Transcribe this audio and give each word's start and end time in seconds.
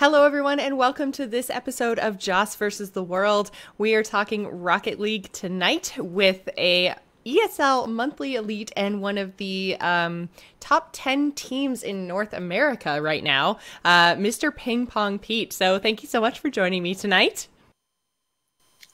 Hello, 0.00 0.24
everyone, 0.24 0.58
and 0.58 0.78
welcome 0.78 1.12
to 1.12 1.26
this 1.26 1.50
episode 1.50 1.98
of 1.98 2.16
Joce 2.16 2.56
versus 2.56 2.92
the 2.92 3.02
World. 3.02 3.50
We 3.76 3.94
are 3.94 4.02
talking 4.02 4.46
Rocket 4.46 4.98
League 4.98 5.30
tonight 5.32 5.92
with 5.98 6.48
a 6.56 6.94
ESL 7.26 7.86
Monthly 7.86 8.34
Elite 8.34 8.72
and 8.78 9.02
one 9.02 9.18
of 9.18 9.36
the 9.36 9.76
um, 9.78 10.30
top 10.58 10.88
10 10.94 11.32
teams 11.32 11.82
in 11.82 12.06
North 12.06 12.32
America 12.32 13.02
right 13.02 13.22
now, 13.22 13.58
uh, 13.84 14.14
Mr. 14.14 14.56
Ping 14.56 14.86
Pong 14.86 15.18
Pete. 15.18 15.52
So, 15.52 15.78
thank 15.78 16.02
you 16.02 16.08
so 16.08 16.18
much 16.18 16.38
for 16.38 16.48
joining 16.48 16.82
me 16.82 16.94
tonight. 16.94 17.46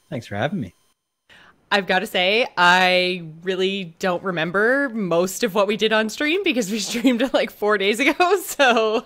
Thanks 0.09 0.27
for 0.27 0.35
having 0.35 0.59
me. 0.59 0.73
I've 1.71 1.87
got 1.87 1.99
to 1.99 2.07
say, 2.07 2.47
I 2.57 3.25
really 3.43 3.95
don't 3.99 4.23
remember 4.23 4.89
most 4.89 5.43
of 5.43 5.53
what 5.53 5.67
we 5.67 5.75
did 5.75 5.91
on 5.91 6.09
stream 6.09 6.41
because 6.43 6.71
we 6.71 6.79
streamed 6.79 7.33
like 7.33 7.51
four 7.51 7.77
days 7.77 7.99
ago. 7.99 8.13
So 8.47 9.03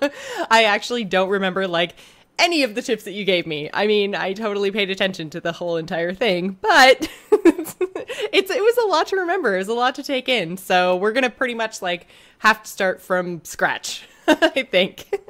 I 0.49 0.65
actually 0.65 1.03
don't 1.03 1.29
remember 1.29 1.67
like 1.67 1.95
any 2.37 2.63
of 2.63 2.75
the 2.75 2.81
tips 2.81 3.03
that 3.03 3.11
you 3.11 3.25
gave 3.25 3.45
me. 3.45 3.69
I 3.73 3.87
mean, 3.87 4.15
I 4.15 4.33
totally 4.33 4.71
paid 4.71 4.89
attention 4.89 5.29
to 5.31 5.41
the 5.41 5.51
whole 5.51 5.77
entire 5.77 6.13
thing, 6.13 6.57
but 6.61 7.09
it's 7.31 8.49
it 8.49 8.61
was 8.61 8.77
a 8.77 8.87
lot 8.87 9.07
to 9.07 9.17
remember. 9.17 9.55
It 9.55 9.59
was 9.59 9.67
a 9.67 9.73
lot 9.73 9.95
to 9.95 10.03
take 10.03 10.29
in. 10.29 10.57
So 10.57 10.95
we're 10.95 11.11
gonna 11.11 11.29
pretty 11.29 11.55
much 11.55 11.81
like 11.81 12.07
have 12.39 12.63
to 12.63 12.69
start 12.69 13.01
from 13.01 13.43
scratch, 13.43 14.03
I 14.27 14.63
think. 14.63 15.21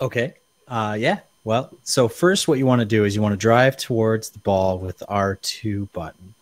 Okay. 0.00 0.34
Uh, 0.66 0.96
yeah. 0.98 1.20
Well, 1.48 1.70
so 1.82 2.08
first, 2.08 2.46
what 2.46 2.58
you 2.58 2.66
want 2.66 2.80
to 2.80 2.84
do 2.84 3.06
is 3.06 3.16
you 3.16 3.22
want 3.22 3.32
to 3.32 3.38
drive 3.38 3.78
towards 3.78 4.28
the 4.28 4.38
ball 4.38 4.76
with 4.76 5.02
R2 5.08 5.90
button. 5.94 6.34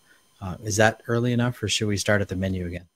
Uh, 0.43 0.57
is 0.65 0.79
that 0.79 1.01
early 1.07 1.33
enough, 1.33 1.63
or 1.63 1.69
should 1.69 1.87
we 1.87 1.97
start 1.97 2.23
at 2.23 2.29
the 2.29 2.35
menu 2.35 2.67
again? 2.67 2.89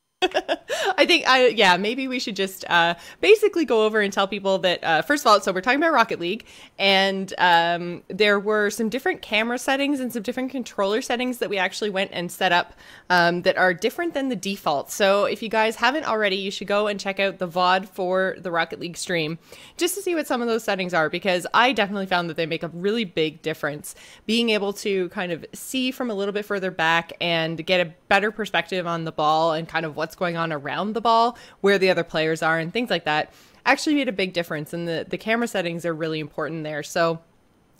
Think, 1.10 1.26
I 1.26 1.48
yeah, 1.48 1.76
maybe 1.76 2.06
we 2.06 2.20
should 2.20 2.36
just 2.36 2.64
uh, 2.70 2.94
basically 3.20 3.64
go 3.64 3.84
over 3.84 4.00
and 4.00 4.12
tell 4.12 4.28
people 4.28 4.58
that 4.58 4.84
uh, 4.84 5.02
first 5.02 5.24
of 5.24 5.26
all, 5.26 5.40
so 5.40 5.50
we're 5.52 5.60
talking 5.60 5.80
about 5.80 5.92
Rocket 5.92 6.20
League, 6.20 6.46
and 6.78 7.34
um, 7.38 8.04
there 8.06 8.38
were 8.38 8.70
some 8.70 8.88
different 8.88 9.20
camera 9.20 9.58
settings 9.58 9.98
and 9.98 10.12
some 10.12 10.22
different 10.22 10.52
controller 10.52 11.02
settings 11.02 11.38
that 11.38 11.50
we 11.50 11.58
actually 11.58 11.90
went 11.90 12.12
and 12.12 12.30
set 12.30 12.52
up 12.52 12.74
um, 13.08 13.42
that 13.42 13.58
are 13.58 13.74
different 13.74 14.14
than 14.14 14.28
the 14.28 14.36
default. 14.36 14.92
So 14.92 15.24
if 15.24 15.42
you 15.42 15.48
guys 15.48 15.74
haven't 15.74 16.04
already, 16.04 16.36
you 16.36 16.52
should 16.52 16.68
go 16.68 16.86
and 16.86 17.00
check 17.00 17.18
out 17.18 17.38
the 17.38 17.48
VOD 17.48 17.88
for 17.88 18.36
the 18.38 18.52
Rocket 18.52 18.78
League 18.78 18.96
stream 18.96 19.40
just 19.76 19.96
to 19.96 20.02
see 20.02 20.14
what 20.14 20.28
some 20.28 20.40
of 20.40 20.46
those 20.46 20.62
settings 20.62 20.94
are 20.94 21.10
because 21.10 21.44
I 21.52 21.72
definitely 21.72 22.06
found 22.06 22.30
that 22.30 22.36
they 22.36 22.46
make 22.46 22.62
a 22.62 22.68
really 22.68 23.04
big 23.04 23.42
difference. 23.42 23.96
Being 24.26 24.50
able 24.50 24.72
to 24.74 25.08
kind 25.08 25.32
of 25.32 25.44
see 25.54 25.90
from 25.90 26.08
a 26.08 26.14
little 26.14 26.32
bit 26.32 26.44
further 26.44 26.70
back 26.70 27.14
and 27.20 27.66
get 27.66 27.84
a 27.84 27.94
better 28.10 28.30
perspective 28.32 28.86
on 28.86 29.04
the 29.04 29.12
ball 29.12 29.52
and 29.52 29.66
kind 29.66 29.86
of 29.86 29.96
what's 29.96 30.16
going 30.16 30.36
on 30.36 30.52
around 30.52 30.92
the 30.92 31.00
ball, 31.00 31.38
where 31.62 31.78
the 31.78 31.88
other 31.88 32.04
players 32.04 32.42
are, 32.42 32.58
and 32.58 32.72
things 32.72 32.90
like 32.90 33.04
that 33.04 33.32
actually 33.64 33.94
made 33.94 34.08
a 34.08 34.12
big 34.12 34.32
difference. 34.34 34.74
And 34.74 34.86
the, 34.86 35.06
the 35.08 35.16
camera 35.16 35.46
settings 35.46 35.86
are 35.86 35.94
really 35.94 36.20
important 36.20 36.64
there. 36.64 36.82
So 36.82 37.20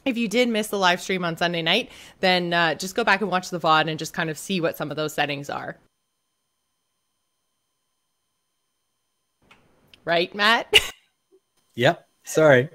if 0.05 0.17
you 0.17 0.29
did 0.29 0.49
miss 0.49 0.69
the 0.69 0.79
live 0.79 1.01
stream 1.01 1.25
on 1.25 1.37
Sunday 1.37 1.63
night, 1.63 1.91
then 2.21 2.55
uh, 2.55 2.75
just 2.75 2.95
go 2.95 3.05
back 3.05 3.21
and 3.21 3.31
watch 3.31 3.51
the 3.51 3.61
VOD 3.61 3.89
and 3.91 3.99
just 3.99 4.15
kind 4.15 4.31
of 4.31 4.39
see 4.39 4.61
what 4.61 4.77
some 4.77 4.91
of 4.91 4.97
those 4.97 5.13
settings 5.13 5.51
are. 5.51 5.77
Right, 10.05 10.35
Matt? 10.35 10.73
yep. 11.75 12.07
Sorry. 12.25 12.69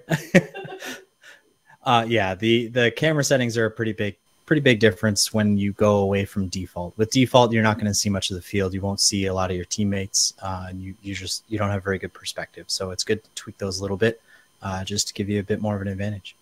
uh, 1.84 2.06
yeah, 2.08 2.36
the 2.36 2.68
the 2.68 2.92
camera 2.92 3.24
settings 3.24 3.58
are 3.58 3.66
a 3.66 3.72
pretty 3.72 3.94
big 3.94 4.18
pretty 4.46 4.62
big 4.62 4.80
difference 4.80 5.34
when 5.34 5.58
you 5.58 5.74
go 5.74 5.98
away 5.98 6.26
from 6.26 6.48
default. 6.48 6.98
With 6.98 7.12
default, 7.12 7.52
you're 7.52 7.64
not 7.64 7.78
going 7.78 7.88
to 7.88 7.94
see 7.94 8.10
much 8.10 8.30
of 8.30 8.36
the 8.36 8.42
field. 8.42 8.74
You 8.74 8.82
won't 8.82 9.00
see 9.00 9.26
a 9.26 9.34
lot 9.34 9.50
of 9.50 9.56
your 9.56 9.66
teammates, 9.66 10.34
uh, 10.42 10.68
and 10.70 10.82
you 10.82 10.96
you 11.02 11.14
just 11.14 11.44
you 11.48 11.58
don't 11.58 11.70
have 11.70 11.84
very 11.84 11.98
good 11.98 12.14
perspective. 12.14 12.66
So 12.68 12.92
it's 12.92 13.04
good 13.04 13.24
to 13.24 13.30
tweak 13.36 13.58
those 13.58 13.80
a 13.80 13.82
little 13.82 13.98
bit, 13.98 14.22
uh, 14.62 14.84
just 14.84 15.08
to 15.08 15.14
give 15.14 15.30
you 15.30 15.40
a 15.40 15.44
bit 15.44 15.62
more 15.62 15.76
of 15.76 15.82
an 15.82 15.88
advantage. 15.88 16.36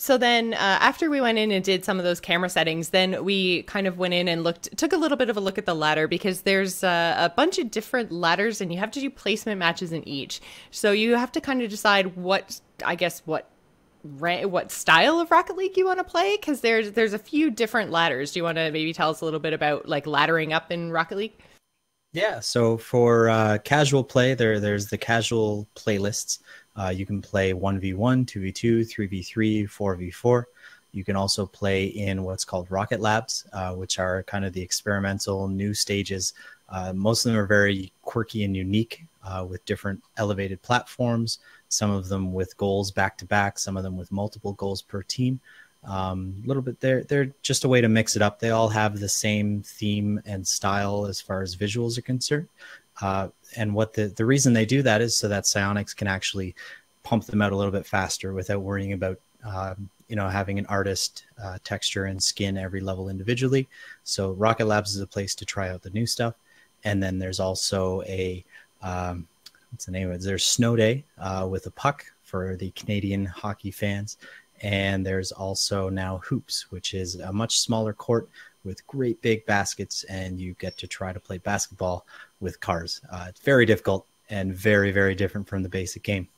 So 0.00 0.16
then, 0.16 0.54
uh, 0.54 0.56
after 0.56 1.10
we 1.10 1.20
went 1.20 1.38
in 1.38 1.50
and 1.50 1.64
did 1.64 1.84
some 1.84 1.98
of 1.98 2.04
those 2.04 2.20
camera 2.20 2.48
settings, 2.48 2.90
then 2.90 3.24
we 3.24 3.64
kind 3.64 3.88
of 3.88 3.98
went 3.98 4.14
in 4.14 4.28
and 4.28 4.44
looked, 4.44 4.76
took 4.76 4.92
a 4.92 4.96
little 4.96 5.18
bit 5.18 5.28
of 5.28 5.36
a 5.36 5.40
look 5.40 5.58
at 5.58 5.66
the 5.66 5.74
ladder 5.74 6.06
because 6.06 6.42
there's 6.42 6.84
uh, 6.84 7.16
a 7.18 7.30
bunch 7.30 7.58
of 7.58 7.68
different 7.72 8.12
ladders, 8.12 8.60
and 8.60 8.72
you 8.72 8.78
have 8.78 8.92
to 8.92 9.00
do 9.00 9.10
placement 9.10 9.58
matches 9.58 9.90
in 9.92 10.06
each. 10.06 10.40
So 10.70 10.92
you 10.92 11.16
have 11.16 11.32
to 11.32 11.40
kind 11.40 11.62
of 11.62 11.68
decide 11.68 12.14
what, 12.16 12.60
I 12.84 12.94
guess, 12.94 13.22
what 13.24 13.50
what 14.02 14.70
style 14.70 15.20
of 15.20 15.30
Rocket 15.30 15.56
League 15.56 15.76
you 15.76 15.86
want 15.86 15.98
to 15.98 16.04
play 16.04 16.36
because 16.36 16.60
there's 16.60 16.92
there's 16.92 17.12
a 17.12 17.18
few 17.18 17.50
different 17.50 17.90
ladders. 17.90 18.32
Do 18.32 18.40
you 18.40 18.44
want 18.44 18.56
to 18.56 18.70
maybe 18.70 18.92
tell 18.92 19.10
us 19.10 19.20
a 19.20 19.24
little 19.24 19.40
bit 19.40 19.52
about 19.52 19.88
like 19.88 20.04
laddering 20.04 20.52
up 20.52 20.70
in 20.70 20.90
Rocket 20.90 21.18
League? 21.18 21.34
Yeah, 22.12 22.40
so 22.40 22.78
for 22.78 23.28
uh, 23.28 23.58
casual 23.64 24.02
play, 24.02 24.34
there 24.34 24.60
there's 24.60 24.88
the 24.88 24.98
casual 24.98 25.68
playlists. 25.74 26.38
Uh, 26.74 26.88
you 26.88 27.04
can 27.04 27.20
play 27.20 27.52
1v1, 27.52 27.94
2v2, 28.24 28.88
3v3, 28.88 29.68
4v4. 29.68 30.44
You 30.92 31.04
can 31.04 31.16
also 31.16 31.44
play 31.44 31.86
in 31.86 32.22
what's 32.22 32.44
called 32.44 32.70
Rocket 32.70 33.00
Labs, 33.00 33.46
uh, 33.52 33.74
which 33.74 33.98
are 33.98 34.22
kind 34.22 34.44
of 34.44 34.52
the 34.52 34.62
experimental 34.62 35.48
new 35.48 35.74
stages. 35.74 36.32
Uh, 36.68 36.92
most 36.92 37.26
of 37.26 37.32
them 37.32 37.40
are 37.40 37.46
very 37.46 37.92
quirky 38.02 38.44
and 38.44 38.56
unique 38.56 39.04
uh, 39.22 39.44
with 39.48 39.64
different 39.64 40.02
elevated 40.16 40.62
platforms, 40.62 41.40
some 41.68 41.90
of 41.90 42.08
them 42.08 42.32
with 42.32 42.56
goals 42.56 42.90
back 42.90 43.18
to 43.18 43.24
back, 43.24 43.58
some 43.58 43.76
of 43.76 43.82
them 43.82 43.96
with 43.96 44.12
multiple 44.12 44.52
goals 44.54 44.82
per 44.82 45.02
team. 45.02 45.40
A 45.84 45.92
um, 45.92 46.42
little 46.44 46.62
bit, 46.62 46.80
they're, 46.80 47.04
they're 47.04 47.32
just 47.42 47.64
a 47.64 47.68
way 47.68 47.80
to 47.80 47.88
mix 47.88 48.16
it 48.16 48.22
up. 48.22 48.40
They 48.40 48.50
all 48.50 48.68
have 48.68 48.98
the 48.98 49.08
same 49.08 49.62
theme 49.62 50.20
and 50.26 50.46
style 50.46 51.06
as 51.06 51.20
far 51.20 51.42
as 51.42 51.54
visuals 51.54 51.96
are 51.98 52.02
concerned. 52.02 52.48
Uh, 53.00 53.28
and 53.56 53.74
what 53.74 53.94
the, 53.94 54.06
the 54.08 54.26
reason 54.26 54.52
they 54.52 54.66
do 54.66 54.82
that 54.82 55.00
is 55.00 55.16
so 55.16 55.28
that 55.28 55.44
Psyonix 55.44 55.96
can 55.96 56.08
actually 56.08 56.54
pump 57.04 57.24
them 57.24 57.40
out 57.40 57.52
a 57.52 57.56
little 57.56 57.72
bit 57.72 57.86
faster 57.86 58.32
without 58.32 58.60
worrying 58.60 58.92
about 58.92 59.18
um, 59.44 59.88
you 60.08 60.16
know 60.16 60.28
having 60.28 60.58
an 60.58 60.66
artist 60.66 61.24
uh, 61.42 61.58
texture 61.64 62.06
and 62.06 62.22
skin 62.22 62.58
every 62.58 62.80
level 62.80 63.08
individually. 63.08 63.68
So 64.04 64.32
Rocket 64.32 64.66
Labs 64.66 64.94
is 64.94 65.00
a 65.00 65.06
place 65.06 65.34
to 65.36 65.44
try 65.44 65.68
out 65.68 65.82
the 65.82 65.90
new 65.90 66.06
stuff. 66.06 66.34
And 66.84 67.02
then 67.02 67.18
there's 67.18 67.40
also 67.40 68.02
a 68.02 68.44
um, 68.82 69.26
what's 69.70 69.86
the 69.86 69.92
name 69.92 70.08
of 70.08 70.16
it? 70.16 70.22
There's 70.22 70.44
Snow 70.44 70.76
Day 70.76 71.04
uh, 71.18 71.46
with 71.48 71.66
a 71.66 71.70
puck 71.70 72.04
for 72.22 72.56
the 72.56 72.70
Canadian 72.72 73.24
hockey 73.24 73.70
fans. 73.70 74.18
And 74.62 75.06
there's 75.06 75.32
also 75.32 75.88
now 75.88 76.18
Hoops, 76.18 76.70
which 76.70 76.94
is 76.94 77.16
a 77.16 77.32
much 77.32 77.60
smaller 77.60 77.92
court 77.92 78.28
with 78.64 78.86
great 78.86 79.20
big 79.22 79.46
baskets, 79.46 80.04
and 80.04 80.38
you 80.38 80.54
get 80.58 80.76
to 80.78 80.86
try 80.86 81.12
to 81.12 81.20
play 81.20 81.38
basketball 81.38 82.06
with 82.40 82.60
cars. 82.60 83.00
Uh, 83.10 83.26
it's 83.28 83.40
very 83.40 83.64
difficult 83.64 84.06
and 84.30 84.54
very, 84.54 84.90
very 84.90 85.14
different 85.14 85.48
from 85.48 85.62
the 85.62 85.68
basic 85.68 86.02
game. 86.02 86.28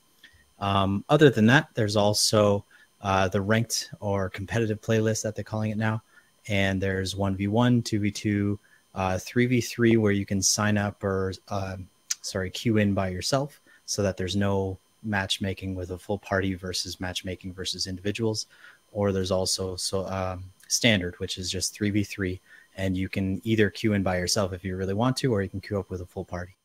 Um, 0.59 1.05
other 1.09 1.31
than 1.31 1.47
that, 1.47 1.69
there's 1.75 1.97
also 1.97 2.65
uh, 3.01 3.29
the 3.29 3.41
ranked 3.41 3.91
or 4.01 4.29
competitive 4.29 4.81
playlist 4.81 5.23
that 5.23 5.35
they're 5.35 5.45
calling 5.45 5.71
it 5.71 5.79
now. 5.79 6.03
And 6.49 6.81
there's 6.81 7.15
1v1, 7.15 7.83
2v2, 7.83 8.59
uh, 8.95 9.15
3v3, 9.15 9.99
where 9.99 10.13
you 10.13 10.27
can 10.27 10.43
sign 10.43 10.77
up 10.77 11.03
or, 11.03 11.33
uh, 11.49 11.77
sorry, 12.21 12.51
queue 12.51 12.77
in 12.77 12.95
by 12.95 13.09
yourself 13.09 13.61
so 13.87 14.03
that 14.03 14.17
there's 14.17 14.37
no 14.37 14.79
matchmaking 15.03 15.75
with 15.75 15.91
a 15.91 15.99
full 15.99 16.19
party 16.19 16.55
versus 16.55 17.01
matchmaking 17.01 17.53
versus 17.53 17.87
individuals. 17.87 18.47
Or 18.93 19.13
there's 19.13 19.31
also 19.31 19.77
so 19.77 20.07
um, 20.07 20.45
standard, 20.69 21.19
which 21.19 21.39
is 21.39 21.51
just 21.51 21.79
3v3. 21.79 22.41
And 22.77 22.97
you 22.97 23.09
can 23.09 23.41
either 23.45 23.71
queue 23.71 23.93
in 23.93 24.03
by 24.03 24.19
yourself 24.19 24.53
if 24.53 24.65
you 24.65 24.77
really 24.77 24.95
want 24.95 25.17
to, 25.19 25.33
or 25.33 25.43
you 25.43 25.49
can 25.49 25.61
queue 25.61 25.79
up 25.79 25.91
with 25.91 26.01
a 26.01 26.07
full 26.07 26.25
party. 26.25 26.57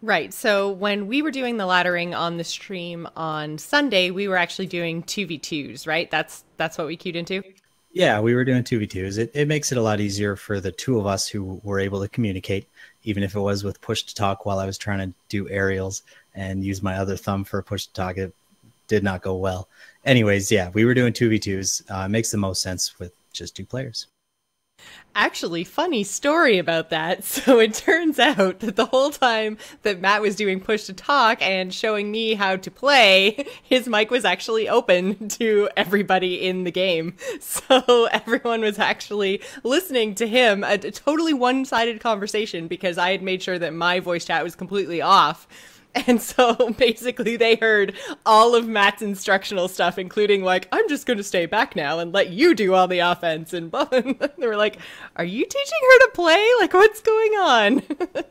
Right. 0.00 0.34
So 0.34 0.70
when 0.72 1.06
we 1.06 1.22
were 1.22 1.30
doing 1.30 1.56
the 1.56 1.64
laddering 1.64 2.16
on 2.16 2.36
the 2.36 2.44
stream 2.44 3.08
on 3.14 3.56
Sunday, 3.58 4.10
we 4.10 4.26
were 4.26 4.36
actually 4.36 4.66
doing 4.66 5.04
2v2s, 5.04 5.86
right? 5.86 6.10
That's 6.10 6.44
that's 6.56 6.76
what 6.76 6.88
we 6.88 6.96
queued 6.96 7.14
into? 7.14 7.42
Yeah, 7.92 8.18
we 8.20 8.34
were 8.34 8.44
doing 8.44 8.64
2v2s. 8.64 9.18
It, 9.18 9.30
it 9.34 9.46
makes 9.46 9.70
it 9.70 9.78
a 9.78 9.82
lot 9.82 10.00
easier 10.00 10.34
for 10.34 10.60
the 10.60 10.72
two 10.72 10.98
of 10.98 11.06
us 11.06 11.28
who 11.28 11.60
were 11.62 11.78
able 11.78 12.00
to 12.00 12.08
communicate, 12.08 12.68
even 13.04 13.22
if 13.22 13.34
it 13.34 13.40
was 13.40 13.64
with 13.64 13.80
push 13.80 14.02
to 14.04 14.14
talk 14.14 14.46
while 14.46 14.58
I 14.58 14.66
was 14.66 14.78
trying 14.78 14.98
to 14.98 15.14
do 15.28 15.48
aerials 15.48 16.02
and 16.34 16.64
use 16.64 16.82
my 16.82 16.96
other 16.96 17.16
thumb 17.16 17.44
for 17.44 17.62
push 17.62 17.86
to 17.86 17.92
talk. 17.92 18.16
It 18.16 18.34
did 18.88 19.02
not 19.02 19.22
go 19.22 19.36
well. 19.36 19.68
Anyways, 20.04 20.50
yeah, 20.50 20.70
we 20.70 20.84
were 20.84 20.94
doing 20.94 21.12
2v2s. 21.12 21.90
Uh, 21.90 22.08
makes 22.08 22.30
the 22.30 22.38
most 22.38 22.62
sense 22.62 22.98
with 22.98 23.12
just 23.32 23.56
two 23.56 23.64
players. 23.64 24.06
Actually, 25.14 25.62
funny 25.62 26.02
story 26.02 26.58
about 26.58 26.90
that. 26.90 27.24
So 27.42 27.58
it 27.58 27.74
turns 27.74 28.18
out 28.18 28.60
that 28.60 28.76
the 28.76 28.86
whole 28.86 29.10
time 29.10 29.58
that 29.82 30.00
Matt 30.00 30.22
was 30.22 30.36
doing 30.36 30.60
push 30.60 30.84
to 30.84 30.92
talk 30.92 31.42
and 31.42 31.74
showing 31.74 32.10
me 32.10 32.34
how 32.34 32.56
to 32.56 32.70
play, 32.70 33.46
his 33.62 33.88
mic 33.88 34.10
was 34.10 34.24
actually 34.24 34.68
open 34.68 35.28
to 35.40 35.68
everybody 35.76 36.46
in 36.46 36.64
the 36.64 36.70
game. 36.70 37.16
So 37.40 38.06
everyone 38.12 38.60
was 38.60 38.78
actually 38.78 39.42
listening 39.64 40.14
to 40.16 40.28
him, 40.28 40.62
a, 40.62 40.78
totally 40.78 41.34
one 41.34 41.64
sided 41.64 42.00
conversation 42.00 42.68
because 42.68 42.96
I 42.96 43.10
had 43.10 43.22
made 43.22 43.42
sure 43.42 43.58
that 43.58 43.74
my 43.74 43.98
voice 43.98 44.24
chat 44.24 44.44
was 44.44 44.54
completely 44.54 45.02
off 45.02 45.48
And 46.06 46.20
so 46.22 46.70
basically, 46.78 47.36
they 47.36 47.56
heard 47.56 47.94
all 48.24 48.54
of 48.54 48.66
Matt's 48.66 49.02
instructional 49.02 49.68
stuff, 49.68 49.98
including 49.98 50.42
like, 50.42 50.66
"I'm 50.72 50.88
just 50.88 51.06
going 51.06 51.18
to 51.18 51.22
stay 51.22 51.46
back 51.46 51.76
now 51.76 51.98
and 51.98 52.12
let 52.12 52.30
you 52.30 52.54
do 52.54 52.74
all 52.74 52.88
the 52.88 53.00
offense." 53.00 53.52
And, 53.52 53.72
and 53.92 54.18
they 54.38 54.46
were 54.46 54.56
like, 54.56 54.78
"Are 55.16 55.24
you 55.24 55.44
teaching 55.44 55.78
her 55.82 55.98
to 56.06 56.10
play? 56.14 56.48
Like, 56.60 56.72
what's 56.72 57.00
going 57.00 57.32
on?" 57.32 57.82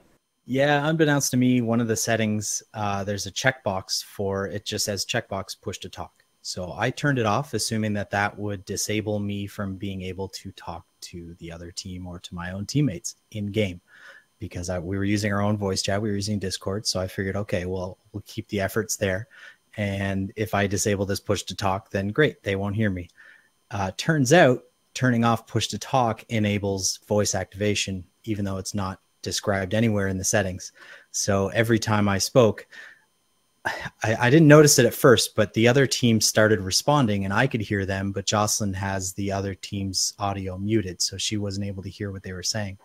Yeah, 0.46 0.86
unbeknownst 0.90 1.32
to 1.32 1.38
me, 1.38 1.62
one 1.62 1.80
of 1.80 1.88
the 1.88 1.96
settings, 1.96 2.62
uh, 2.74 3.06
there's 3.06 3.26
a 3.26 3.32
checkbox 3.32 4.04
for 4.04 4.48
it 4.48 4.66
just 4.66 4.84
says 4.84 5.06
checkbox 5.06 5.56
push 5.62 5.78
to 5.78 5.88
talk. 5.88 6.26
So 6.42 6.74
I 6.76 6.90
turned 6.90 7.20
it 7.20 7.26
off, 7.26 7.54
assuming 7.54 7.94
that 7.94 8.10
that 8.10 8.38
would 8.38 8.66
disable 8.66 9.20
me 9.20 9.48
from 9.48 9.78
being 9.78 10.02
able 10.02 10.28
to 10.28 10.52
talk 10.54 10.86
to 11.02 11.36
the 11.36 11.52
other 11.54 11.72
team 11.72 12.06
or 12.06 12.20
to 12.20 12.36
my 12.36 12.52
own 12.52 12.66
teammates 12.66 13.16
in 13.32 13.46
game 13.46 13.80
because 14.42 14.70
I, 14.70 14.80
we 14.80 14.98
were 14.98 15.06
using 15.06 15.32
our 15.32 15.42
own 15.42 15.56
voice 15.56 15.82
chat. 15.84 16.02
We 16.02 16.10
were 16.10 16.16
using 16.16 16.40
Discord. 16.40 16.86
So 16.86 17.00
I 17.00 17.08
figured, 17.08 17.38
okay, 17.38 17.66
well, 17.66 18.00
we'll 18.12 18.24
keep 18.26 18.50
the 18.50 18.60
efforts 18.60 18.98
there. 18.98 19.28
And 19.78 20.34
if 20.36 20.54
I 20.54 20.68
disable 20.68 21.06
this 21.06 21.22
push 21.22 21.44
to 21.44 21.56
talk, 21.56 21.92
then 21.92 22.10
great, 22.10 22.44
they 22.44 22.58
won't 22.58 22.76
hear 22.76 22.90
me. 22.90 23.08
Uh, 23.70 23.92
turns 23.96 24.34
out 24.34 24.64
turning 24.94 25.24
off 25.24 25.48
push 25.48 25.68
to 25.68 25.80
talk 25.80 26.26
enables 26.28 26.98
voice 27.08 27.36
activation, 27.36 28.04
even 28.26 28.44
though 28.44 28.58
it's 28.58 28.74
not 28.74 29.00
described 29.22 29.74
anywhere 29.74 30.08
in 30.08 30.18
the 30.18 30.24
settings. 30.24 30.74
So 31.12 31.48
every 31.50 31.80
time 31.80 32.10
I 32.10 32.18
spoke, 32.18 32.68
I, 33.66 34.16
I, 34.20 34.30
didn't 34.32 34.48
notice 34.48 34.80
it 34.80 34.88
at 34.88 34.94
first, 34.94 35.36
but 35.36 35.54
the 35.54 35.68
other 35.68 35.86
team 35.86 36.20
started 36.20 36.60
responding 36.60 37.24
and 37.26 37.34
I 37.34 37.46
could 37.46 37.62
hear 37.62 37.86
them, 37.86 38.12
but 38.12 38.26
Jocelyn 38.26 38.74
has 38.74 39.14
the 39.14 39.32
other 39.32 39.54
team's 39.54 40.14
audio 40.18 40.58
muted, 40.58 41.00
so 41.00 41.16
she 41.16 41.38
wasn't 41.38 41.68
able 41.68 41.84
to 41.84 41.90
hear 41.90 42.12
what 42.12 42.24
they 42.24 42.34
were 42.34 42.44
saying. 42.44 42.80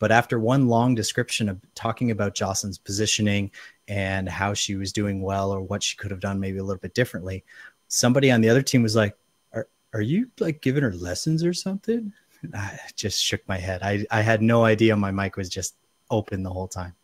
But 0.00 0.10
after 0.10 0.40
one 0.40 0.66
long 0.66 0.96
description 0.96 1.48
of 1.48 1.60
talking 1.76 2.10
about 2.10 2.34
Jocelyn's 2.34 2.78
positioning 2.78 3.52
and 3.86 4.28
how 4.28 4.54
she 4.54 4.74
was 4.74 4.92
doing 4.92 5.22
well 5.22 5.52
or 5.52 5.60
what 5.60 5.82
she 5.82 5.96
could 5.96 6.10
have 6.10 6.20
done 6.20 6.40
maybe 6.40 6.58
a 6.58 6.64
little 6.64 6.80
bit 6.80 6.94
differently, 6.94 7.44
somebody 7.86 8.30
on 8.30 8.40
the 8.40 8.48
other 8.48 8.62
team 8.62 8.82
was 8.82 8.96
like, 8.96 9.16
Are, 9.52 9.68
are 9.92 10.00
you 10.00 10.28
like 10.40 10.62
giving 10.62 10.82
her 10.82 10.94
lessons 10.94 11.44
or 11.44 11.52
something? 11.52 12.12
I 12.54 12.78
just 12.96 13.22
shook 13.22 13.46
my 13.46 13.58
head. 13.58 13.82
I, 13.82 14.06
I 14.10 14.22
had 14.22 14.40
no 14.40 14.64
idea 14.64 14.96
my 14.96 15.10
mic 15.10 15.36
was 15.36 15.50
just 15.50 15.76
open 16.10 16.42
the 16.42 16.50
whole 16.50 16.68
time. 16.68 16.94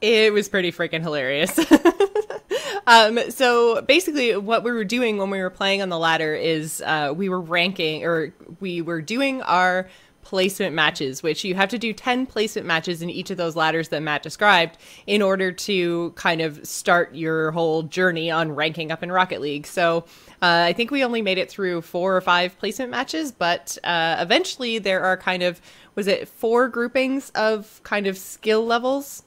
It 0.00 0.32
was 0.32 0.48
pretty 0.48 0.72
freaking 0.72 1.02
hilarious. 1.02 1.56
um, 2.86 3.30
so 3.30 3.80
basically, 3.82 4.36
what 4.36 4.64
we 4.64 4.72
were 4.72 4.84
doing 4.84 5.18
when 5.18 5.30
we 5.30 5.40
were 5.40 5.50
playing 5.50 5.82
on 5.82 5.88
the 5.88 5.98
ladder 5.98 6.34
is 6.34 6.82
uh, 6.84 7.12
we 7.14 7.28
were 7.28 7.40
ranking 7.40 8.04
or 8.04 8.34
we 8.58 8.82
were 8.82 9.00
doing 9.00 9.40
our 9.42 9.88
placement 10.24 10.74
matches, 10.74 11.22
which 11.22 11.44
you 11.44 11.54
have 11.54 11.68
to 11.68 11.78
do 11.78 11.92
10 11.92 12.26
placement 12.26 12.66
matches 12.66 13.02
in 13.02 13.10
each 13.10 13.30
of 13.30 13.36
those 13.36 13.54
ladders 13.54 13.90
that 13.90 14.02
Matt 14.02 14.22
described 14.22 14.78
in 15.06 15.22
order 15.22 15.52
to 15.52 16.12
kind 16.16 16.40
of 16.40 16.66
start 16.66 17.14
your 17.14 17.52
whole 17.52 17.84
journey 17.84 18.30
on 18.30 18.52
ranking 18.52 18.90
up 18.90 19.02
in 19.02 19.12
Rocket 19.12 19.40
League. 19.40 19.66
So 19.66 20.06
uh, 20.42 20.64
I 20.66 20.72
think 20.72 20.90
we 20.90 21.04
only 21.04 21.22
made 21.22 21.38
it 21.38 21.50
through 21.50 21.82
four 21.82 22.16
or 22.16 22.20
five 22.20 22.58
placement 22.58 22.90
matches, 22.90 23.30
but 23.30 23.78
uh, 23.84 24.16
eventually 24.18 24.78
there 24.78 25.04
are 25.04 25.16
kind 25.16 25.42
of, 25.42 25.60
was 25.94 26.06
it 26.06 26.26
four 26.26 26.68
groupings 26.68 27.30
of 27.30 27.80
kind 27.84 28.06
of 28.06 28.18
skill 28.18 28.64
levels? 28.64 29.22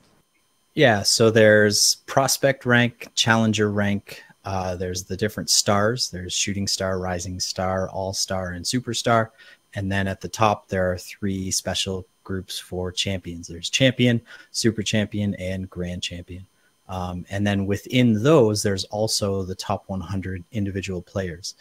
Yeah, 0.73 1.03
so 1.03 1.31
there's 1.31 1.95
prospect 2.05 2.65
rank, 2.65 3.09
challenger 3.15 3.71
rank. 3.71 4.23
Uh, 4.45 4.75
there's 4.75 5.03
the 5.03 5.17
different 5.17 5.49
stars. 5.49 6.09
There's 6.09 6.33
shooting 6.33 6.67
star, 6.67 6.99
rising 6.99 7.39
star, 7.39 7.89
all 7.89 8.13
star, 8.13 8.51
and 8.51 8.63
superstar. 8.63 9.31
And 9.77 9.91
then 9.91 10.07
at 10.07 10.21
the 10.21 10.27
top, 10.27 10.67
there 10.67 10.91
are 10.91 10.97
three 10.97 11.51
special 11.51 12.07
groups 12.23 12.57
for 12.57 12.91
champions. 12.91 13.47
There's 13.47 13.69
champion, 13.69 14.19
super 14.49 14.81
champion, 14.81 15.35
and 15.35 15.69
grand 15.69 16.01
champion. 16.01 16.47
Um, 16.89 17.27
and 17.29 17.45
then 17.45 17.67
within 17.67 18.23
those, 18.23 18.63
there's 18.63 18.85
also 18.85 19.43
the 19.43 19.53
top 19.53 19.83
100 19.85 20.43
individual 20.51 21.03
players. 21.03 21.53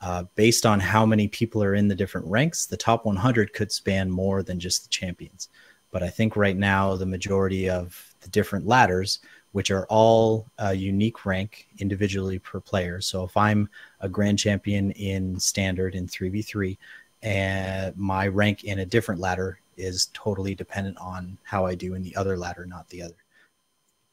Uh, 0.00 0.24
based 0.34 0.64
on 0.64 0.80
how 0.80 1.04
many 1.04 1.28
people 1.28 1.62
are 1.62 1.74
in 1.74 1.88
the 1.88 1.94
different 1.94 2.26
ranks, 2.26 2.64
the 2.64 2.76
top 2.76 3.04
100 3.04 3.52
could 3.52 3.70
span 3.70 4.10
more 4.10 4.42
than 4.42 4.58
just 4.58 4.84
the 4.84 4.88
champions. 4.88 5.50
But 5.90 6.02
I 6.02 6.08
think 6.08 6.36
right 6.36 6.56
now, 6.56 6.96
the 6.96 7.04
majority 7.04 7.68
of 7.68 8.14
the 8.22 8.30
different 8.30 8.66
ladders, 8.66 9.18
which 9.52 9.70
are 9.70 9.84
all 9.90 10.46
a 10.56 10.72
unique 10.72 11.26
rank 11.26 11.68
individually 11.80 12.38
per 12.38 12.60
player. 12.60 13.02
So 13.02 13.24
if 13.24 13.36
I'm 13.36 13.68
a 14.00 14.08
grand 14.08 14.38
champion 14.38 14.92
in 14.92 15.38
standard 15.38 15.94
in 15.94 16.06
3v3, 16.06 16.78
and 17.22 17.96
my 17.96 18.28
rank 18.28 18.64
in 18.64 18.80
a 18.80 18.86
different 18.86 19.20
ladder 19.20 19.60
is 19.76 20.10
totally 20.12 20.54
dependent 20.54 20.96
on 20.98 21.38
how 21.42 21.66
I 21.66 21.74
do 21.74 21.94
in 21.94 22.02
the 22.02 22.14
other 22.16 22.36
ladder, 22.36 22.66
not 22.66 22.88
the 22.88 23.02
other 23.02 23.16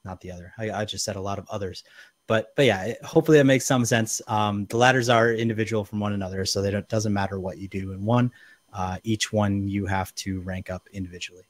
not 0.05 0.21
the 0.21 0.31
other. 0.31 0.53
I, 0.57 0.69
I 0.69 0.85
just 0.85 1.03
said 1.03 1.15
a 1.15 1.21
lot 1.21 1.39
of 1.39 1.47
others, 1.49 1.83
but 2.27 2.53
but 2.55 2.65
yeah, 2.65 2.93
hopefully 3.03 3.37
that 3.39 3.45
makes 3.45 3.65
some 3.65 3.85
sense. 3.85 4.21
Um, 4.27 4.65
the 4.67 4.77
ladders 4.77 5.09
are 5.09 5.33
individual 5.33 5.83
from 5.83 5.99
one 5.99 6.13
another, 6.13 6.45
so 6.45 6.63
it 6.63 6.89
doesn't 6.89 7.13
matter 7.13 7.39
what 7.39 7.57
you 7.57 7.67
do 7.67 7.91
in 7.91 8.05
one. 8.05 8.31
Uh, 8.71 8.97
each 9.03 9.33
one 9.33 9.67
you 9.67 9.85
have 9.85 10.13
to 10.15 10.41
rank 10.41 10.69
up 10.69 10.87
individually. 10.91 11.45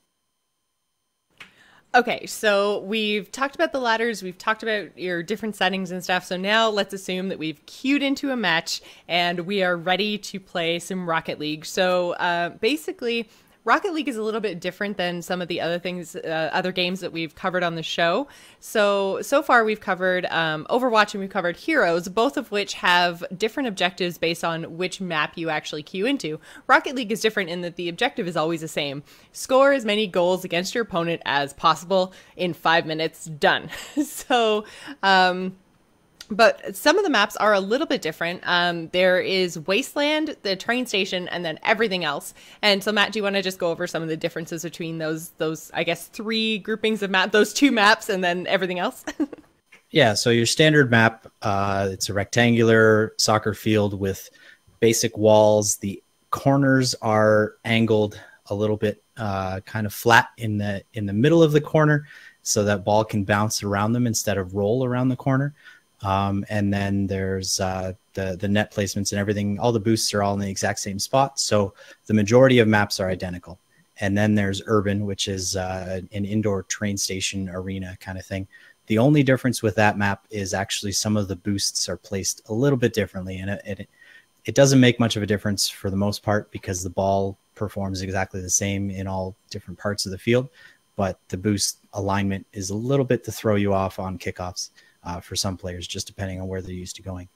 Okay, 1.96 2.26
so 2.26 2.80
we've 2.80 3.32
talked 3.32 3.56
about 3.56 3.72
the 3.72 3.80
ladders, 3.80 4.22
we've 4.22 4.38
talked 4.38 4.64
about 4.64 4.98
your 4.98 5.24
different 5.24 5.56
settings 5.56 5.92
and 5.92 6.04
stuff. 6.04 6.26
So 6.26 6.36
now 6.36 6.68
let's 6.68 6.94
assume 6.94 7.30
that 7.30 7.40
we've 7.40 7.66
queued 7.68 8.04
into 8.04 8.32
a 8.32 8.36
match 8.36 8.82
and 9.08 9.40
we 9.40 9.64
are 9.64 9.78
ready 9.78 10.18
to 10.18 10.38
play 10.38 10.80
some 10.80 11.08
Rocket 11.10 11.40
League. 11.40 11.66
So 11.66 12.12
uh, 12.16 12.50
basically, 12.50 13.30
Rocket 13.66 13.96
League 13.96 14.08
is 14.08 14.16
a 14.16 14.22
little 14.22 14.42
bit 14.42 14.60
different 14.60 14.96
than 14.96 15.24
some 15.24 15.42
of 15.42 15.48
the 15.48 15.60
other 15.60 15.80
things, 15.80 16.16
uh, 16.16 16.52
other 16.54 16.72
games 16.72 17.00
that 17.00 17.12
we've 17.12 17.34
covered 17.34 17.64
on 17.64 17.74
the 17.74 17.82
show. 17.82 18.28
So, 18.60 19.24
so 19.24 19.42
far 19.42 19.66
we've 19.66 19.80
covered 19.80 20.28
um, 20.28 20.68
Overwatch 20.70 21.16
and 21.16 21.22
we've 21.22 21.32
covered 21.32 21.58
Heroes, 21.58 22.08
both 22.08 22.38
of 22.38 22.52
which 22.52 22.76
have 22.76 23.24
different 23.36 23.68
objectives 23.68 24.20
based 24.20 24.44
on 24.44 24.78
which 24.78 25.02
map 25.02 25.36
you 25.36 25.50
actually 25.50 25.82
queue 25.82 26.06
into. 26.06 26.40
Rocket 26.68 26.96
League 26.96 27.12
is 27.12 27.22
different 27.22 27.50
in 27.50 27.62
that 27.62 27.76
the 27.76 27.90
objective 27.90 28.28
is 28.28 28.38
always 28.38 28.62
the 28.62 28.68
same 28.68 29.02
score 29.32 29.74
as 29.74 29.84
many 29.84 30.06
goals 30.06 30.46
against 30.46 30.76
your 30.76 30.84
opponent 30.84 31.24
as 31.26 31.52
possible 31.54 32.14
in 32.36 32.54
five 32.54 32.86
minutes, 32.86 33.26
done. 33.26 33.70
so, 34.04 34.64
um, 35.02 35.56
but 36.30 36.76
some 36.76 36.98
of 36.98 37.04
the 37.04 37.10
maps 37.10 37.36
are 37.38 37.54
a 37.54 37.60
little 37.60 37.88
bit 37.88 38.02
different. 38.02 38.42
Um, 38.46 38.88
there 38.90 39.20
is 39.20 39.60
Wasteland, 39.60 40.36
the 40.42 40.56
train 40.56 40.86
station, 40.86 41.28
and 41.28 41.46
then 41.46 41.60
everything 41.64 42.04
else. 42.04 42.34
And 42.62 42.84
so, 42.84 42.92
Matt, 42.92 43.12
do 43.12 43.20
you 43.20 43.24
want 43.24 43.36
to 43.36 43.42
just 43.42 43.60
go 43.60 43.70
over 43.70 43.88
some 43.88 44.02
of 44.02 44.10
the 44.10 44.18
differences 44.18 44.64
between 44.64 44.98
those 44.98 45.30
those 45.38 45.72
I 45.74 45.84
guess 45.84 46.08
three 46.08 46.58
groupings 46.60 47.04
of 47.04 47.12
map, 47.12 47.32
those 47.32 47.54
two 47.54 47.72
maps, 47.72 48.10
and 48.10 48.24
then 48.24 48.48
everything 48.48 48.80
else? 48.80 49.06
yeah. 49.92 50.14
So 50.14 50.30
your 50.30 50.46
standard 50.46 50.90
map, 50.90 51.28
uh, 51.42 51.90
it's 51.92 52.10
a 52.10 52.14
rectangular 52.14 53.14
soccer 53.18 53.54
field 53.54 54.00
with 54.00 54.30
basic 54.80 55.18
walls. 55.18 55.78
The 55.78 56.02
corners 56.32 56.96
are 57.02 57.56
angled 57.66 58.20
a 58.48 58.56
little 58.56 58.78
bit, 58.78 59.02
uh, 59.18 59.60
kind 59.62 59.86
of 59.86 59.94
flat 59.94 60.30
in 60.38 60.58
the 60.58 60.84
in 60.94 61.06
the 61.06 61.14
middle 61.14 61.44
of 61.44 61.52
the 61.52 61.62
corner, 61.62 62.08
so 62.42 62.64
that 62.64 62.84
ball 62.84 63.04
can 63.04 63.24
bounce 63.24 63.64
around 63.64 63.94
them 63.94 64.06
instead 64.08 64.38
of 64.38 64.56
roll 64.56 64.86
around 64.86 65.10
the 65.10 65.16
corner. 65.16 65.54
Um, 66.06 66.46
and 66.50 66.72
then 66.72 67.08
there's 67.08 67.60
uh, 67.60 67.94
the 68.14 68.38
the 68.40 68.48
net 68.48 68.72
placements 68.72 69.12
and 69.12 69.20
everything. 69.20 69.60
All 69.60 69.72
the 69.72 69.80
boosts 69.80 70.14
are 70.14 70.22
all 70.22 70.36
in 70.36 70.40
the 70.40 70.50
exact 70.50 70.80
same 70.80 71.00
spot, 71.00 71.40
so 71.40 71.74
the 72.06 72.14
majority 72.14 72.60
of 72.60 72.68
maps 72.68 73.00
are 73.00 73.10
identical. 73.10 73.60
And 74.02 74.16
then 74.16 74.36
there's 74.36 74.62
urban, 74.68 75.06
which 75.06 75.28
is 75.28 75.56
uh, 75.56 76.02
an 76.12 76.26
indoor 76.26 76.64
train 76.64 76.98
station 76.98 77.50
arena 77.50 77.98
kind 78.02 78.20
of 78.20 78.26
thing. 78.26 78.48
The 78.88 79.00
only 79.00 79.24
difference 79.24 79.64
with 79.64 79.76
that 79.76 79.98
map 79.98 80.28
is 80.30 80.54
actually 80.54 80.92
some 80.92 81.18
of 81.18 81.28
the 81.28 81.38
boosts 81.38 81.90
are 81.90 81.98
placed 81.98 82.42
a 82.50 82.54
little 82.54 82.78
bit 82.78 82.94
differently, 82.94 83.40
and 83.40 83.50
it, 83.50 83.62
it 83.66 83.90
it 84.46 84.54
doesn't 84.54 84.80
make 84.80 85.00
much 85.00 85.16
of 85.16 85.24
a 85.24 85.28
difference 85.28 85.68
for 85.68 85.90
the 85.90 85.98
most 85.98 86.22
part 86.22 86.52
because 86.52 86.84
the 86.84 86.90
ball 86.90 87.36
performs 87.56 88.04
exactly 88.04 88.42
the 88.42 88.50
same 88.50 88.92
in 88.92 89.08
all 89.08 89.36
different 89.50 89.80
parts 89.80 90.06
of 90.06 90.12
the 90.12 90.20
field. 90.20 90.50
But 90.98 91.20
the 91.30 91.38
boost 91.38 91.80
alignment 91.94 92.46
is 92.54 92.70
a 92.70 92.76
little 92.76 93.06
bit 93.06 93.24
to 93.24 93.32
throw 93.32 93.56
you 93.56 93.74
off 93.74 93.98
on 93.98 94.20
kickoffs 94.20 94.70
uh, 95.06 95.20
for 95.20 95.36
some 95.36 95.58
players, 95.58 95.88
just 95.88 96.08
depending 96.08 96.42
on 96.42 96.48
where 96.48 96.62
they're 96.62 96.74
used 96.74 96.96
to 96.98 97.02
going. 97.02 97.30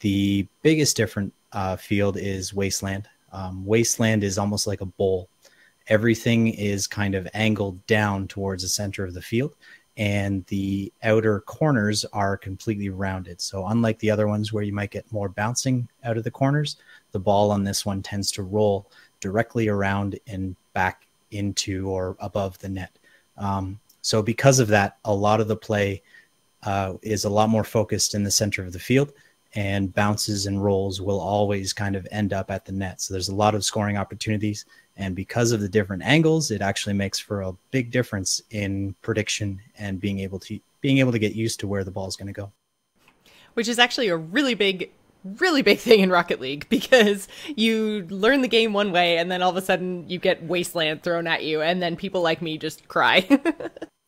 The 0.00 0.46
biggest 0.62 0.96
different 0.96 1.32
uh, 1.52 1.76
field 1.76 2.16
is 2.16 2.52
Wasteland. 2.52 3.08
Um, 3.32 3.64
Wasteland 3.64 4.24
is 4.24 4.38
almost 4.38 4.66
like 4.66 4.80
a 4.80 4.86
bowl. 4.86 5.28
Everything 5.88 6.48
is 6.48 6.86
kind 6.86 7.14
of 7.14 7.28
angled 7.34 7.84
down 7.86 8.28
towards 8.28 8.62
the 8.62 8.68
center 8.68 9.04
of 9.04 9.14
the 9.14 9.22
field, 9.22 9.54
and 9.96 10.44
the 10.46 10.92
outer 11.02 11.40
corners 11.40 12.04
are 12.12 12.36
completely 12.36 12.88
rounded. 12.88 13.40
So, 13.40 13.66
unlike 13.66 13.98
the 13.98 14.10
other 14.10 14.28
ones 14.28 14.52
where 14.52 14.62
you 14.62 14.72
might 14.72 14.90
get 14.90 15.10
more 15.12 15.28
bouncing 15.28 15.88
out 16.04 16.16
of 16.16 16.24
the 16.24 16.30
corners, 16.30 16.76
the 17.12 17.18
ball 17.18 17.50
on 17.50 17.64
this 17.64 17.84
one 17.84 18.02
tends 18.02 18.30
to 18.32 18.42
roll 18.42 18.90
directly 19.20 19.68
around 19.68 20.18
and 20.26 20.56
back 20.72 21.06
into 21.30 21.88
or 21.88 22.16
above 22.20 22.58
the 22.58 22.68
net. 22.68 22.98
Um, 23.36 23.80
so, 24.02 24.22
because 24.22 24.58
of 24.58 24.68
that, 24.68 24.98
a 25.04 25.14
lot 25.14 25.40
of 25.40 25.48
the 25.48 25.56
play 25.56 26.02
uh, 26.64 26.94
is 27.02 27.24
a 27.24 27.30
lot 27.30 27.48
more 27.48 27.64
focused 27.64 28.14
in 28.14 28.22
the 28.22 28.30
center 28.30 28.62
of 28.64 28.72
the 28.72 28.78
field, 28.78 29.12
and 29.54 29.94
bounces 29.94 30.46
and 30.46 30.62
rolls 30.62 31.00
will 31.00 31.20
always 31.20 31.72
kind 31.72 31.96
of 31.96 32.06
end 32.10 32.32
up 32.32 32.50
at 32.50 32.64
the 32.64 32.72
net. 32.72 33.00
So 33.00 33.14
there's 33.14 33.28
a 33.28 33.34
lot 33.34 33.54
of 33.54 33.64
scoring 33.64 33.96
opportunities, 33.96 34.64
and 34.96 35.16
because 35.16 35.52
of 35.52 35.60
the 35.60 35.68
different 35.68 36.02
angles, 36.02 36.50
it 36.50 36.62
actually 36.62 36.94
makes 36.94 37.18
for 37.18 37.42
a 37.42 37.52
big 37.70 37.90
difference 37.90 38.42
in 38.50 38.94
prediction 39.02 39.60
and 39.78 40.00
being 40.00 40.20
able 40.20 40.38
to 40.40 40.58
being 40.80 40.98
able 40.98 41.12
to 41.12 41.18
get 41.18 41.34
used 41.34 41.60
to 41.60 41.68
where 41.68 41.84
the 41.84 41.90
ball 41.90 42.08
is 42.08 42.16
going 42.16 42.26
to 42.26 42.32
go. 42.32 42.52
Which 43.54 43.68
is 43.68 43.78
actually 43.78 44.08
a 44.08 44.16
really 44.16 44.54
big 44.54 44.90
really 45.38 45.62
big 45.62 45.78
thing 45.78 46.00
in 46.00 46.10
Rocket 46.10 46.40
League 46.40 46.66
because 46.70 47.28
you 47.54 48.06
learn 48.10 48.42
the 48.42 48.48
game 48.48 48.72
one 48.72 48.92
way 48.92 49.18
and 49.18 49.30
then 49.30 49.42
all 49.42 49.50
of 49.50 49.56
a 49.56 49.62
sudden 49.62 50.08
you 50.08 50.18
get 50.18 50.42
wasteland 50.42 51.02
thrown 51.02 51.26
at 51.26 51.44
you 51.44 51.62
and 51.62 51.82
then 51.82 51.96
people 51.96 52.22
like 52.22 52.42
me 52.42 52.58
just 52.58 52.88
cry. 52.88 53.26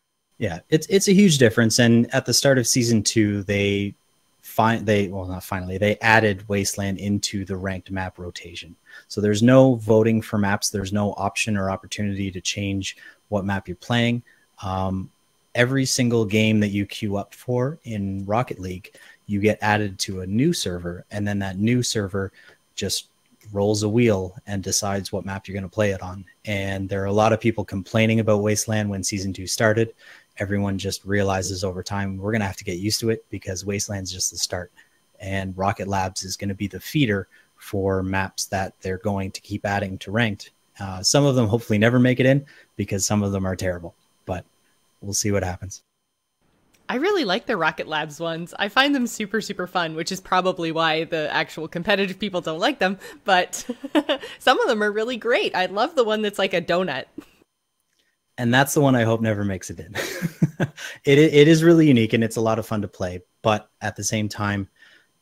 Yeah, 0.45 0.59
it's 0.69 0.87
it's 0.89 1.09
a 1.09 1.15
huge 1.15 1.39
difference. 1.39 1.79
And 1.79 2.13
at 2.15 2.27
the 2.27 2.35
start 2.35 2.59
of 2.59 2.67
season 2.67 3.03
two, 3.03 3.45
they 3.45 3.95
find 4.43 4.85
they 4.85 5.09
well 5.09 5.25
not 5.25 5.43
finally 5.43 5.79
they 5.79 5.97
added 6.03 6.47
Wasteland 6.49 6.99
into 6.99 7.47
the 7.47 7.57
ranked 7.57 7.91
map 7.91 8.19
rotation. 8.19 8.77
So 9.09 9.23
there's 9.23 9.43
no 9.43 9.77
voting 9.77 10.21
for 10.21 10.37
maps. 10.37 10.69
There's 10.69 10.93
no 10.93 11.15
option 11.15 11.57
or 11.57 11.71
opportunity 11.71 12.31
to 12.31 12.43
change 12.43 12.99
what 13.31 13.47
map 13.47 13.69
you're 13.69 13.77
playing. 13.79 14.23
Um, 14.63 15.11
every 15.55 15.87
single 15.87 16.27
game 16.27 16.61
that 16.61 16.69
you 16.69 16.85
queue 16.85 17.17
up 17.17 17.35
for 17.35 17.79
in 17.85 18.27
Rocket 18.27 18.59
League, 18.59 18.95
you 19.27 19.41
get 19.41 19.57
added 19.63 19.99
to 20.01 20.21
a 20.21 20.27
new 20.27 20.53
server, 20.53 21.07
and 21.11 21.27
then 21.27 21.39
that 21.39 21.59
new 21.59 21.83
server 21.83 22.33
just 22.75 23.09
rolls 23.53 23.83
a 23.83 23.89
wheel 23.89 24.35
and 24.47 24.63
decides 24.63 25.11
what 25.11 25.25
map 25.25 25.47
you're 25.47 25.55
going 25.55 25.69
to 25.69 25.75
play 25.75 25.93
it 25.93 26.03
on. 26.03 26.25
And 26.45 26.89
there 26.89 27.03
are 27.03 27.07
a 27.07 27.13
lot 27.13 27.33
of 27.33 27.41
people 27.41 27.65
complaining 27.65 28.21
about 28.21 28.43
Wasteland 28.43 28.91
when 28.91 29.03
season 29.03 29.33
two 29.33 29.47
started. 29.47 29.95
Everyone 30.39 30.79
just 30.79 31.05
realizes 31.05 31.65
over 31.65 31.83
time 31.83 32.17
we're 32.17 32.33
going 32.33 32.41
to 32.41 32.47
have 32.47 32.57
to 32.57 32.65
get 32.65 32.79
used 32.79 33.01
to 33.01 33.11
it 33.11 33.25
because 33.31 33.65
Wasteland's 33.65 34.13
just 34.13 34.31
the 34.31 34.39
start. 34.39 34.73
And 35.21 35.57
Rocket 35.57 35.89
Labs 35.89 36.25
is 36.25 36.37
going 36.37 36.49
to 36.49 36.55
be 36.55 36.67
the 36.67 36.81
feeder 36.81 37.29
for 37.57 38.03
maps 38.03 38.47
that 38.47 38.75
they're 38.81 38.99
going 38.99 39.31
to 39.31 39.41
keep 39.41 39.65
adding 39.65 39.97
to 39.99 40.11
ranked. 40.11 40.51
Uh, 40.81 41.03
some 41.03 41.25
of 41.25 41.35
them 41.37 41.47
hopefully 41.47 41.79
never 41.79 41.99
make 41.99 42.21
it 42.21 42.27
in 42.27 42.45
because 42.77 43.07
some 43.07 43.23
of 43.23 43.33
them 43.33 43.47
are 43.47 43.57
terrible, 43.57 43.95
but 44.27 44.45
we'll 45.01 45.15
see 45.15 45.31
what 45.31 45.45
happens. 45.45 45.83
I 46.89 46.97
really 46.97 47.25
like 47.25 47.47
the 47.47 47.57
Rocket 47.57 47.89
Labs 47.89 48.21
ones. 48.21 48.53
I 48.59 48.69
find 48.69 48.95
them 48.95 49.07
super, 49.07 49.41
super 49.41 49.67
fun, 49.67 49.95
which 49.95 50.13
is 50.13 50.21
probably 50.21 50.71
why 50.71 51.05
the 51.05 51.33
actual 51.33 51.67
competitive 51.67 52.19
people 52.19 52.43
don't 52.43 52.59
like 52.59 52.79
them. 52.79 52.99
But 53.25 53.67
some 54.39 54.61
of 54.61 54.69
them 54.69 54.83
are 54.83 54.93
really 54.93 55.17
great. 55.17 55.57
I 55.57 55.67
love 55.67 55.95
the 55.95 56.05
one 56.05 56.21
that's 56.21 56.39
like 56.39 56.53
a 56.53 56.61
donut. 56.61 57.05
And 58.37 58.53
that's 58.53 58.75
the 58.75 58.81
one 58.81 58.97
I 58.97 59.05
hope 59.05 59.21
never 59.21 59.45
makes 59.45 59.71
it 59.71 59.79
in. 59.79 59.95
it, 61.05 61.19
it 61.19 61.49
is 61.49 61.63
really 61.63 61.87
unique 61.87 62.13
and 62.13 62.25
it's 62.25 62.37
a 62.37 62.41
lot 62.41 62.59
of 62.59 62.67
fun 62.67 62.83
to 62.83 62.89
play. 62.89 63.23
But 63.43 63.69
at 63.81 63.97
the 63.97 64.05
same 64.05 64.29
time, 64.29 64.69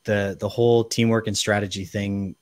the 0.04 0.36
the 0.40 0.48
whole 0.48 0.84
teamwork 0.84 1.26
and 1.26 1.36
strategy 1.36 1.84
thing, 1.84 2.34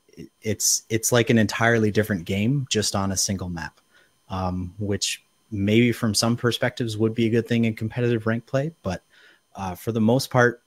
it's 0.42 0.84
it's 0.88 1.12
like 1.12 1.30
an 1.30 1.38
entirely 1.38 1.90
different 1.90 2.24
game 2.24 2.66
just 2.70 2.94
on 2.94 3.12
a 3.12 3.16
single 3.16 3.48
map, 3.48 3.80
um, 4.28 4.74
which 4.78 5.22
maybe 5.50 5.92
from 5.92 6.14
some 6.14 6.36
perspectives 6.36 6.96
would 6.96 7.14
be 7.14 7.26
a 7.26 7.30
good 7.30 7.48
thing 7.48 7.64
in 7.64 7.74
competitive 7.74 8.26
rank 8.26 8.46
play, 8.46 8.72
but 8.82 9.02
uh, 9.56 9.74
for 9.74 9.92
the 9.92 10.00
most 10.00 10.30
part, 10.30 10.62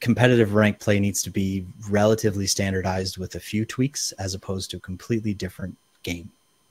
competitive 0.00 0.54
rank 0.54 0.78
play 0.78 0.98
needs 0.98 1.22
to 1.22 1.30
be 1.30 1.66
relatively 1.90 2.46
standardized 2.46 3.18
with 3.18 3.34
a 3.34 3.40
few 3.40 3.64
tweaks 3.64 4.12
as 4.12 4.34
opposed 4.34 4.70
to 4.70 4.78
a 4.78 4.80
completely 4.80 5.34
different 5.34 5.76
game. 6.02 6.30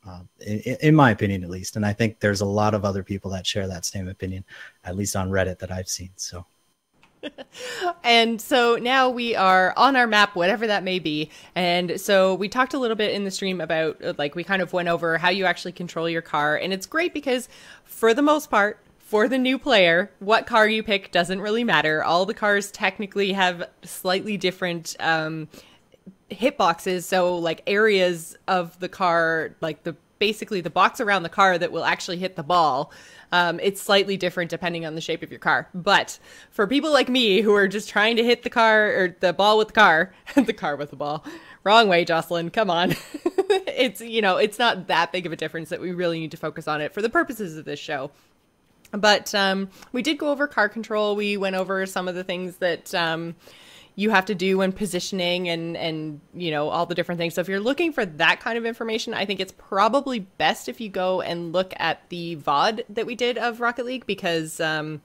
Uh, 0.09 0.21
in, 0.39 0.77
in, 0.81 0.95
my 0.95 1.11
opinion, 1.11 1.43
at 1.43 1.49
least, 1.49 1.75
and 1.75 1.85
I 1.85 1.93
think 1.93 2.19
there's 2.19 2.41
a 2.41 2.45
lot 2.45 2.73
of 2.73 2.83
other 2.83 3.03
people 3.03 3.29
that 3.31 3.45
share 3.45 3.67
that 3.67 3.85
same 3.85 4.07
opinion, 4.07 4.43
at 4.83 4.95
least 4.95 5.15
on 5.15 5.29
Reddit 5.29 5.59
that 5.59 5.71
I've 5.71 5.89
seen. 5.89 6.09
So, 6.15 6.45
and 8.03 8.41
so 8.41 8.77
now 8.77 9.09
we 9.09 9.35
are 9.35 9.73
on 9.77 9.95
our 9.95 10.07
map, 10.07 10.35
whatever 10.35 10.65
that 10.67 10.83
may 10.83 10.97
be. 10.97 11.29
And 11.53 11.99
so 11.99 12.33
we 12.35 12.49
talked 12.49 12.73
a 12.73 12.79
little 12.79 12.95
bit 12.95 13.13
in 13.13 13.23
the 13.23 13.31
stream 13.31 13.61
about, 13.61 14.17
like, 14.17 14.35
we 14.35 14.43
kind 14.43 14.61
of 14.61 14.73
went 14.73 14.87
over 14.87 15.17
how 15.17 15.29
you 15.29 15.45
actually 15.45 15.73
control 15.73 16.09
your 16.09 16.21
car. 16.21 16.55
And 16.55 16.73
it's 16.73 16.85
great 16.85 17.13
because, 17.13 17.47
for 17.83 18.13
the 18.13 18.23
most 18.23 18.49
part, 18.49 18.79
for 18.97 19.27
the 19.27 19.37
new 19.37 19.59
player, 19.59 20.11
what 20.19 20.47
car 20.47 20.67
you 20.67 20.81
pick 20.81 21.11
doesn't 21.11 21.41
really 21.41 21.63
matter. 21.63 22.03
All 22.03 22.25
the 22.25 22.33
cars 22.33 22.71
technically 22.71 23.33
have 23.33 23.67
slightly 23.83 24.37
different 24.37 24.95
um, 24.99 25.49
hitboxes, 26.29 27.03
so 27.03 27.37
like 27.37 27.63
areas 27.67 28.37
of 28.47 28.79
the 28.79 28.89
car, 28.89 29.55
like 29.61 29.83
the 29.83 29.95
basically 30.19 30.61
the 30.61 30.69
box 30.69 30.99
around 30.99 31.23
the 31.23 31.29
car 31.29 31.57
that 31.57 31.71
will 31.71 31.85
actually 31.85 32.17
hit 32.17 32.35
the 32.35 32.43
ball. 32.43 32.91
Um, 33.31 33.59
it's 33.61 33.81
slightly 33.81 34.17
different 34.17 34.49
depending 34.49 34.85
on 34.85 34.95
the 34.95 35.01
shape 35.01 35.23
of 35.23 35.31
your 35.31 35.39
car. 35.39 35.69
But 35.73 36.19
for 36.51 36.67
people 36.67 36.91
like 36.91 37.09
me 37.09 37.41
who 37.41 37.53
are 37.55 37.67
just 37.67 37.89
trying 37.89 38.17
to 38.17 38.23
hit 38.23 38.43
the 38.43 38.49
car 38.49 38.87
or 38.89 39.15
the 39.19 39.33
ball 39.33 39.57
with 39.57 39.69
the 39.69 39.73
car, 39.73 40.13
the 40.35 40.53
car 40.53 40.75
with 40.75 40.89
the 40.89 40.95
ball, 40.95 41.23
wrong 41.63 41.87
way, 41.87 42.05
Jocelyn, 42.05 42.49
come 42.49 42.69
on. 42.69 42.95
it's, 43.49 44.01
you 44.01 44.21
know, 44.21 44.37
it's 44.37 44.59
not 44.59 44.87
that 44.87 45.11
big 45.11 45.25
of 45.25 45.31
a 45.31 45.35
difference 45.35 45.69
that 45.69 45.79
we 45.79 45.91
really 45.91 46.19
need 46.19 46.31
to 46.31 46.37
focus 46.37 46.67
on 46.67 46.81
it 46.81 46.93
for 46.93 47.01
the 47.01 47.09
purposes 47.09 47.57
of 47.57 47.65
this 47.65 47.79
show. 47.79 48.11
But 48.91 49.33
um, 49.35 49.69
we 49.91 50.01
did 50.01 50.17
go 50.17 50.31
over 50.31 50.47
car 50.47 50.67
control. 50.67 51.15
We 51.15 51.37
went 51.37 51.55
over 51.55 51.85
some 51.85 52.07
of 52.07 52.15
the 52.15 52.23
things 52.23 52.57
that 52.57 52.93
um, 52.95 53.35
you 53.99 54.11
have 54.11 54.23
to 54.23 54.33
do 54.33 54.59
when 54.59 54.71
positioning 54.71 55.49
and 55.49 55.75
and 55.75 56.21
you 56.33 56.51
know 56.51 56.69
all 56.69 56.85
the 56.85 56.95
different 56.95 57.19
things. 57.19 57.33
So 57.33 57.41
if 57.41 57.49
you're 57.49 57.59
looking 57.59 57.91
for 57.91 58.05
that 58.05 58.39
kind 58.39 58.57
of 58.57 58.65
information, 58.65 59.13
I 59.13 59.25
think 59.25 59.41
it's 59.41 59.51
probably 59.51 60.19
best 60.19 60.69
if 60.69 60.79
you 60.79 60.87
go 60.87 61.19
and 61.19 61.51
look 61.51 61.73
at 61.75 62.07
the 62.07 62.37
VOD 62.37 62.85
that 62.87 63.05
we 63.05 63.15
did 63.15 63.37
of 63.37 63.59
Rocket 63.59 63.85
League 63.85 64.05
because 64.05 64.61
um, 64.61 65.01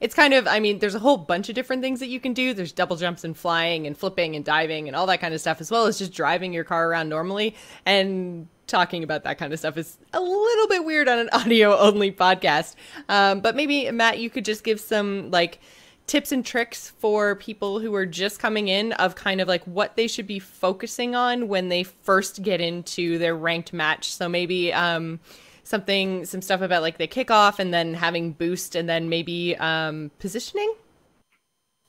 it's 0.00 0.14
kind 0.14 0.34
of 0.34 0.46
I 0.46 0.60
mean 0.60 0.80
there's 0.80 0.94
a 0.94 0.98
whole 0.98 1.16
bunch 1.16 1.48
of 1.48 1.54
different 1.54 1.80
things 1.80 1.98
that 2.00 2.08
you 2.08 2.20
can 2.20 2.34
do. 2.34 2.52
There's 2.52 2.72
double 2.72 2.96
jumps 2.96 3.24
and 3.24 3.34
flying 3.34 3.86
and 3.86 3.96
flipping 3.96 4.36
and 4.36 4.44
diving 4.44 4.86
and 4.86 4.94
all 4.94 5.06
that 5.06 5.22
kind 5.22 5.32
of 5.32 5.40
stuff 5.40 5.62
as 5.62 5.70
well 5.70 5.86
as 5.86 5.96
just 5.96 6.12
driving 6.12 6.52
your 6.52 6.64
car 6.64 6.90
around 6.90 7.08
normally 7.08 7.54
and 7.86 8.48
talking 8.66 9.02
about 9.02 9.24
that 9.24 9.38
kind 9.38 9.50
of 9.54 9.58
stuff 9.58 9.78
is 9.78 9.96
a 10.12 10.20
little 10.20 10.68
bit 10.68 10.84
weird 10.84 11.08
on 11.08 11.20
an 11.20 11.30
audio 11.32 11.74
only 11.78 12.12
podcast. 12.12 12.74
Um, 13.08 13.40
but 13.40 13.56
maybe 13.56 13.90
Matt, 13.90 14.18
you 14.18 14.28
could 14.28 14.44
just 14.44 14.62
give 14.62 14.78
some 14.78 15.30
like 15.30 15.58
tips 16.06 16.32
and 16.32 16.44
tricks 16.44 16.92
for 16.98 17.36
people 17.36 17.78
who 17.78 17.94
are 17.94 18.06
just 18.06 18.38
coming 18.38 18.68
in 18.68 18.92
of 18.94 19.14
kind 19.14 19.40
of 19.40 19.48
like 19.48 19.64
what 19.64 19.96
they 19.96 20.08
should 20.08 20.26
be 20.26 20.38
focusing 20.38 21.14
on 21.14 21.48
when 21.48 21.68
they 21.68 21.84
first 21.84 22.42
get 22.42 22.60
into 22.60 23.18
their 23.18 23.36
ranked 23.36 23.72
match. 23.72 24.12
So 24.12 24.28
maybe 24.28 24.72
um, 24.72 25.20
something, 25.62 26.24
some 26.24 26.42
stuff 26.42 26.60
about 26.60 26.82
like 26.82 26.98
the 26.98 27.06
kickoff 27.06 27.58
and 27.58 27.72
then 27.72 27.94
having 27.94 28.32
boost 28.32 28.74
and 28.74 28.88
then 28.88 29.08
maybe 29.08 29.56
um, 29.58 30.10
positioning. 30.18 30.74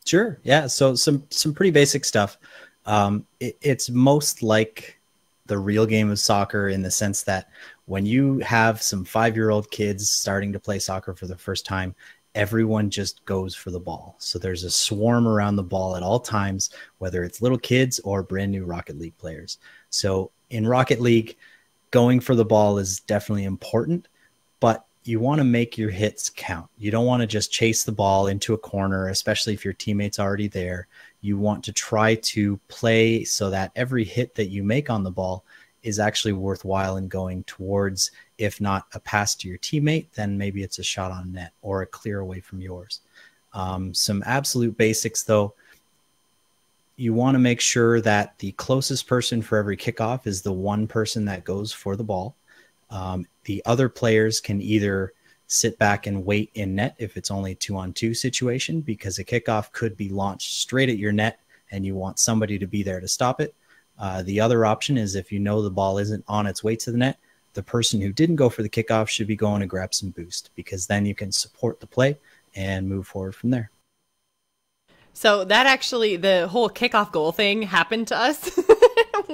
Sure. 0.06 0.39
Yeah. 0.44 0.68
So 0.68 0.96
some 0.96 1.24
some 1.30 1.53
pretty 1.53 1.72
basic 1.72 2.06
stuff. 2.06 2.38
Um, 2.86 3.25
it, 3.39 3.58
it's 3.62 3.89
most 3.89 4.41
like 4.41 5.00
the 5.46 5.58
real 5.58 5.86
game 5.86 6.10
of 6.10 6.20
soccer 6.20 6.70
in 6.70 6.82
the 6.82 6.91
sense 6.91 7.24
that 7.24 7.50
when 7.86 8.06
you 8.06 8.39
have 8.39 8.82
some 8.82 9.03
five 9.03 9.36
year 9.36 9.50
old 9.50 9.70
kids 9.70 10.10
starting 10.10 10.53
to 10.53 10.60
play 10.60 10.80
soccer 10.80 11.13
for 11.13 11.27
the 11.27 11.38
first 11.38 11.65
time, 11.65 11.94
everyone 12.35 12.89
just 12.89 13.23
goes 13.25 13.55
for 13.55 13.71
the 13.71 13.79
ball. 13.79 14.15
So 14.19 14.39
there's 14.39 14.63
a 14.63 14.71
swarm 14.71 15.27
around 15.27 15.55
the 15.55 15.63
ball 15.63 15.95
at 15.95 16.03
all 16.03 16.19
times, 16.19 16.69
whether 17.00 17.23
it's 17.23 17.41
little 17.41 17.57
kids 17.57 18.00
or 18.00 18.23
brand 18.23 18.51
new 18.51 18.65
Rocket 18.65 18.97
League 18.97 19.17
players. 19.17 19.57
So 19.89 20.31
in 20.50 20.67
Rocket 20.67 21.01
League, 21.01 21.38
going 21.91 22.19
for 22.19 22.35
the 22.35 22.45
ball 22.45 22.77
is 22.77 23.01
definitely 23.01 23.43
important, 23.43 24.07
but 24.59 24.85
you 25.03 25.19
want 25.19 25.39
to 25.39 25.45
make 25.45 25.77
your 25.77 25.89
hits 25.89 26.29
count. 26.29 26.69
You 26.77 26.91
don't 26.91 27.07
want 27.07 27.21
to 27.21 27.27
just 27.27 27.51
chase 27.51 27.83
the 27.83 27.91
ball 27.91 28.27
into 28.27 28.53
a 28.53 28.57
corner, 28.57 29.09
especially 29.09 29.53
if 29.53 29.65
your 29.65 29.73
teammate's 29.73 30.19
already 30.19 30.47
there. 30.47 30.88
You 31.21 31.38
want 31.38 31.63
to 31.65 31.73
try 31.73 32.15
to 32.15 32.57
play 32.67 33.23
so 33.23 33.50
that 33.50 33.71
every 33.75 34.03
hit 34.03 34.35
that 34.35 34.50
you 34.50 34.63
make 34.63 34.89
on 34.89 35.03
the 35.03 35.11
ball 35.11 35.43
is 35.83 36.00
actually 36.00 36.33
worthwhile 36.33 36.97
and 36.97 37.09
going 37.09 37.43
towards, 37.45 38.11
if 38.41 38.60
not 38.60 38.88
a 38.93 39.00
pass 39.00 39.36
to 39.36 39.48
your 39.48 39.60
teammate, 39.60 40.07
then 40.15 40.36
maybe 40.38 40.63
it's 40.63 40.79
a 40.79 40.83
shot 40.83 41.12
on 41.12 41.31
net 41.31 41.53
or 41.62 41.83
a 41.83 41.86
clear 41.86 42.19
away 42.19 42.39
from 42.39 42.60
yours. 42.60 43.01
Um, 43.53 43.93
some 43.93 44.24
absolute 44.25 44.75
basics, 44.77 45.24
though. 45.24 45.53
You 46.95 47.13
want 47.13 47.36
to 47.36 47.39
make 47.39 47.62
sure 47.62 48.01
that 48.01 48.38
the 48.39 48.51
closest 48.53 49.07
person 49.07 49.41
for 49.41 49.57
every 49.57 49.77
kickoff 49.77 50.25
is 50.25 50.41
the 50.41 50.51
one 50.51 50.88
person 50.88 51.24
that 51.25 51.43
goes 51.43 51.71
for 51.71 51.95
the 51.95 52.03
ball. 52.03 52.36
Um, 52.89 53.27
the 53.43 53.62
other 53.65 53.89
players 53.89 54.39
can 54.39 54.60
either 54.60 55.13
sit 55.48 55.77
back 55.77 56.07
and 56.07 56.25
wait 56.25 56.50
in 56.55 56.75
net 56.75 56.95
if 56.98 57.17
it's 57.17 57.29
only 57.29 57.53
two 57.55 57.77
on 57.77 57.93
two 57.93 58.13
situation 58.13 58.81
because 58.81 59.19
a 59.19 59.24
kickoff 59.24 59.71
could 59.71 59.95
be 59.95 60.10
launched 60.10 60.53
straight 60.60 60.89
at 60.89 60.98
your 60.98 61.12
net 61.12 61.39
and 61.71 61.86
you 61.86 61.93
want 61.93 62.19
somebody 62.19 62.57
to 62.57 62.65
be 62.65 62.81
there 62.81 63.00
to 63.00 63.07
stop 63.07 63.39
it. 63.39 63.53
Uh, 64.00 64.24
the 64.24 64.39
other 64.39 64.65
option 64.65 64.98
is 64.98 65.15
if 65.15 65.31
you 65.31 65.39
know 65.39 65.62
the 65.62 65.69
ball 65.69 66.00
isn't 66.00 66.24
on 66.27 66.48
its 66.48 66.63
way 66.63 66.75
to 66.75 66.91
the 66.91 66.98
net, 66.98 67.19
the 67.53 67.63
person 67.63 68.01
who 68.01 68.12
didn't 68.12 68.36
go 68.38 68.50
for 68.50 68.63
the 68.63 68.70
kickoff 68.70 69.08
should 69.08 69.27
be 69.27 69.36
going 69.36 69.62
to 69.62 69.67
grab 69.67 69.93
some 69.93 70.10
boost 70.10 70.51
because 70.55 70.88
then 70.88 71.05
you 71.05 71.15
can 71.15 71.31
support 71.31 71.79
the 71.79 71.88
play 71.88 72.17
and 72.55 72.88
move 72.88 73.08
forward 73.08 73.36
from 73.36 73.50
there. 73.50 73.72
So 75.13 75.43
that 75.43 75.65
actually, 75.65 76.15
the 76.15 76.48
whole 76.48 76.70
kickoff 76.70 77.12
goal 77.12 77.31
thing 77.31 77.63
happened 77.63 78.08
to 78.08 78.17
us. 78.17 78.58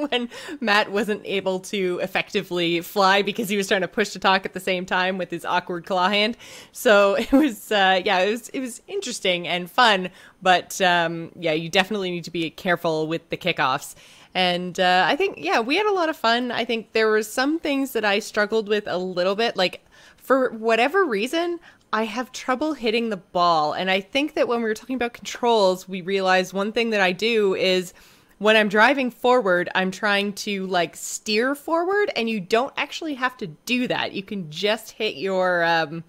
when 0.10 0.30
Matt 0.60 0.92
wasn't 0.92 1.22
able 1.26 1.60
to 1.60 2.00
effectively 2.02 2.82
fly 2.82 3.22
because 3.22 3.50
he 3.50 3.58
was 3.58 3.68
trying 3.68 3.82
to 3.82 3.88
push 3.88 4.10
to 4.10 4.20
talk 4.20 4.46
at 4.46 4.54
the 4.54 4.60
same 4.60 4.86
time 4.86 5.18
with 5.18 5.32
his 5.32 5.46
awkward 5.46 5.86
claw 5.86 6.10
hand. 6.10 6.38
So 6.72 7.16
it 7.20 7.32
was, 7.32 7.72
uh, 7.72 8.02
yeah, 8.04 8.20
it 8.20 8.32
was 8.32 8.50
it 8.50 8.60
was 8.60 8.82
interesting 8.88 9.48
and 9.48 9.70
fun, 9.70 10.10
but 10.42 10.80
um, 10.82 11.32
yeah, 11.36 11.54
you 11.54 11.70
definitely 11.70 12.12
need 12.12 12.26
to 12.26 12.32
be 12.32 12.50
careful 12.50 13.08
with 13.08 13.30
the 13.30 13.38
kickoffs. 13.38 13.96
And 14.38 14.80
uh, 14.80 15.04
I 15.08 15.16
think, 15.16 15.40
yeah, 15.40 15.62
we 15.62 15.78
had 15.78 15.88
a 15.88 15.92
lot 15.92 16.10
of 16.10 16.16
fun. 16.16 16.52
I 16.52 16.64
think 16.64 16.92
there 16.92 17.08
were 17.08 17.24
some 17.24 17.58
things 17.58 17.94
that 17.94 18.06
I 18.06 18.20
struggled 18.20 18.68
with 18.68 18.84
a 18.86 19.00
little 19.00 19.34
bit, 19.34 19.58
like 19.58 19.84
for 20.16 20.52
whatever 20.52 21.04
reason, 21.04 21.60
I 21.92 22.04
have 22.04 22.32
trouble 22.32 22.74
hitting 22.74 23.10
the 23.10 23.18
ball. 23.18 23.74
And 23.74 23.90
I 23.90 24.00
think 24.00 24.36
that 24.36 24.48
when 24.48 24.60
we 24.60 24.66
were 24.66 24.76
talking 24.76 24.96
about 24.96 25.14
controls, 25.14 25.90
we 25.90 26.02
realized 26.02 26.54
one 26.54 26.72
thing 26.72 26.92
that 26.92 27.02
I 27.02 27.14
do 27.14 27.56
is 27.56 27.96
when 28.38 28.56
I'm 28.56 28.70
driving 28.70 29.10
forward, 29.10 29.70
I'm 29.74 29.90
trying 29.90 30.34
to 30.34 30.68
like 30.68 30.96
steer 30.96 31.56
forward, 31.56 32.12
and 32.16 32.30
you 32.30 32.40
don't 32.40 32.74
actually 32.78 33.16
have 33.16 33.38
to 33.38 33.48
do 33.48 33.88
that. 33.88 34.14
You 34.14 34.22
can 34.22 34.52
just 34.52 34.92
hit 34.92 35.16
your 35.16 35.64
um, 35.64 36.04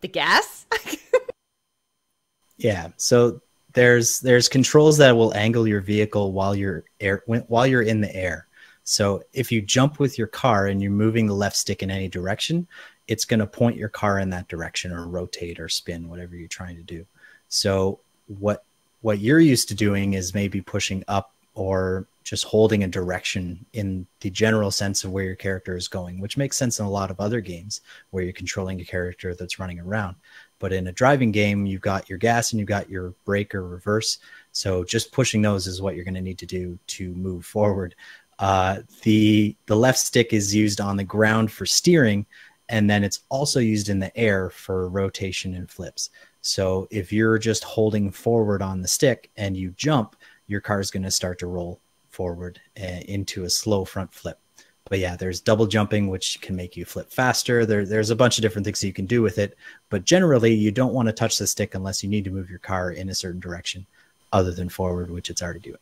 the 0.00 0.08
gas? 0.08 0.66
yeah. 2.56 2.88
So 2.96 3.42
there's 3.78 4.18
there's 4.18 4.48
controls 4.48 4.96
that 4.98 5.16
will 5.16 5.32
angle 5.34 5.68
your 5.68 5.80
vehicle 5.80 6.32
while 6.32 6.54
you're 6.54 6.84
air 6.98 7.22
while 7.26 7.66
you're 7.66 7.82
in 7.82 8.00
the 8.00 8.14
air. 8.14 8.48
So 8.82 9.22
if 9.32 9.52
you 9.52 9.62
jump 9.62 10.00
with 10.00 10.18
your 10.18 10.26
car 10.26 10.66
and 10.66 10.82
you're 10.82 10.90
moving 10.90 11.26
the 11.26 11.34
left 11.34 11.56
stick 11.56 11.82
in 11.82 11.90
any 11.90 12.08
direction, 12.08 12.66
it's 13.06 13.24
going 13.24 13.40
to 13.40 13.46
point 13.46 13.76
your 13.76 13.90
car 13.90 14.18
in 14.18 14.30
that 14.30 14.48
direction 14.48 14.92
or 14.92 15.06
rotate 15.06 15.60
or 15.60 15.68
spin 15.68 16.08
whatever 16.08 16.34
you're 16.34 16.48
trying 16.48 16.76
to 16.76 16.82
do. 16.82 17.06
So 17.48 18.00
what 18.26 18.64
what 19.02 19.20
you're 19.20 19.38
used 19.38 19.68
to 19.68 19.74
doing 19.74 20.14
is 20.14 20.34
maybe 20.34 20.60
pushing 20.60 21.04
up 21.06 21.32
or 21.54 22.06
just 22.24 22.44
holding 22.44 22.82
a 22.82 22.88
direction 22.88 23.64
in 23.72 24.06
the 24.20 24.30
general 24.30 24.70
sense 24.70 25.04
of 25.04 25.12
where 25.12 25.24
your 25.24 25.36
character 25.36 25.76
is 25.76 25.88
going, 25.88 26.20
which 26.20 26.36
makes 26.36 26.56
sense 26.56 26.80
in 26.80 26.84
a 26.84 26.90
lot 26.90 27.10
of 27.10 27.20
other 27.20 27.40
games 27.40 27.80
where 28.10 28.24
you're 28.24 28.32
controlling 28.32 28.80
a 28.80 28.84
character 28.84 29.34
that's 29.34 29.58
running 29.58 29.80
around. 29.80 30.16
But 30.58 30.72
in 30.72 30.88
a 30.88 30.92
driving 30.92 31.32
game, 31.32 31.66
you've 31.66 31.80
got 31.80 32.08
your 32.08 32.18
gas 32.18 32.52
and 32.52 32.58
you've 32.58 32.68
got 32.68 32.90
your 32.90 33.14
brake 33.24 33.54
or 33.54 33.66
reverse. 33.66 34.18
So 34.52 34.84
just 34.84 35.12
pushing 35.12 35.42
those 35.42 35.66
is 35.66 35.80
what 35.80 35.94
you're 35.94 36.04
going 36.04 36.14
to 36.14 36.20
need 36.20 36.38
to 36.38 36.46
do 36.46 36.78
to 36.88 37.14
move 37.14 37.44
forward. 37.44 37.94
Uh, 38.38 38.82
the 39.02 39.56
the 39.66 39.76
left 39.76 39.98
stick 39.98 40.32
is 40.32 40.54
used 40.54 40.80
on 40.80 40.96
the 40.96 41.04
ground 41.04 41.50
for 41.50 41.66
steering, 41.66 42.24
and 42.68 42.88
then 42.88 43.02
it's 43.02 43.20
also 43.28 43.60
used 43.60 43.88
in 43.88 43.98
the 43.98 44.16
air 44.16 44.50
for 44.50 44.88
rotation 44.88 45.54
and 45.54 45.70
flips. 45.70 46.10
So 46.40 46.86
if 46.90 47.12
you're 47.12 47.38
just 47.38 47.64
holding 47.64 48.10
forward 48.10 48.62
on 48.62 48.80
the 48.80 48.88
stick 48.88 49.30
and 49.36 49.56
you 49.56 49.70
jump, 49.72 50.16
your 50.46 50.60
car 50.60 50.80
is 50.80 50.90
going 50.90 51.02
to 51.02 51.10
start 51.10 51.38
to 51.40 51.46
roll 51.46 51.80
forward 52.10 52.60
uh, 52.80 53.00
into 53.06 53.44
a 53.44 53.50
slow 53.50 53.84
front 53.84 54.12
flip. 54.12 54.38
But 54.88 54.98
yeah, 54.98 55.16
there's 55.16 55.40
double 55.40 55.66
jumping, 55.66 56.08
which 56.08 56.40
can 56.40 56.56
make 56.56 56.76
you 56.76 56.84
flip 56.84 57.10
faster. 57.10 57.66
There, 57.66 57.84
there's 57.84 58.10
a 58.10 58.16
bunch 58.16 58.38
of 58.38 58.42
different 58.42 58.64
things 58.64 58.82
you 58.82 58.92
can 58.92 59.06
do 59.06 59.22
with 59.22 59.38
it. 59.38 59.56
But 59.90 60.04
generally, 60.04 60.54
you 60.54 60.70
don't 60.70 60.94
want 60.94 61.06
to 61.08 61.12
touch 61.12 61.38
the 61.38 61.46
stick 61.46 61.74
unless 61.74 62.02
you 62.02 62.08
need 62.08 62.24
to 62.24 62.30
move 62.30 62.48
your 62.48 62.58
car 62.58 62.90
in 62.90 63.08
a 63.08 63.14
certain 63.14 63.40
direction 63.40 63.86
other 64.32 64.52
than 64.52 64.68
forward, 64.68 65.10
which 65.10 65.30
it's 65.30 65.42
already 65.42 65.60
doing. 65.60 65.78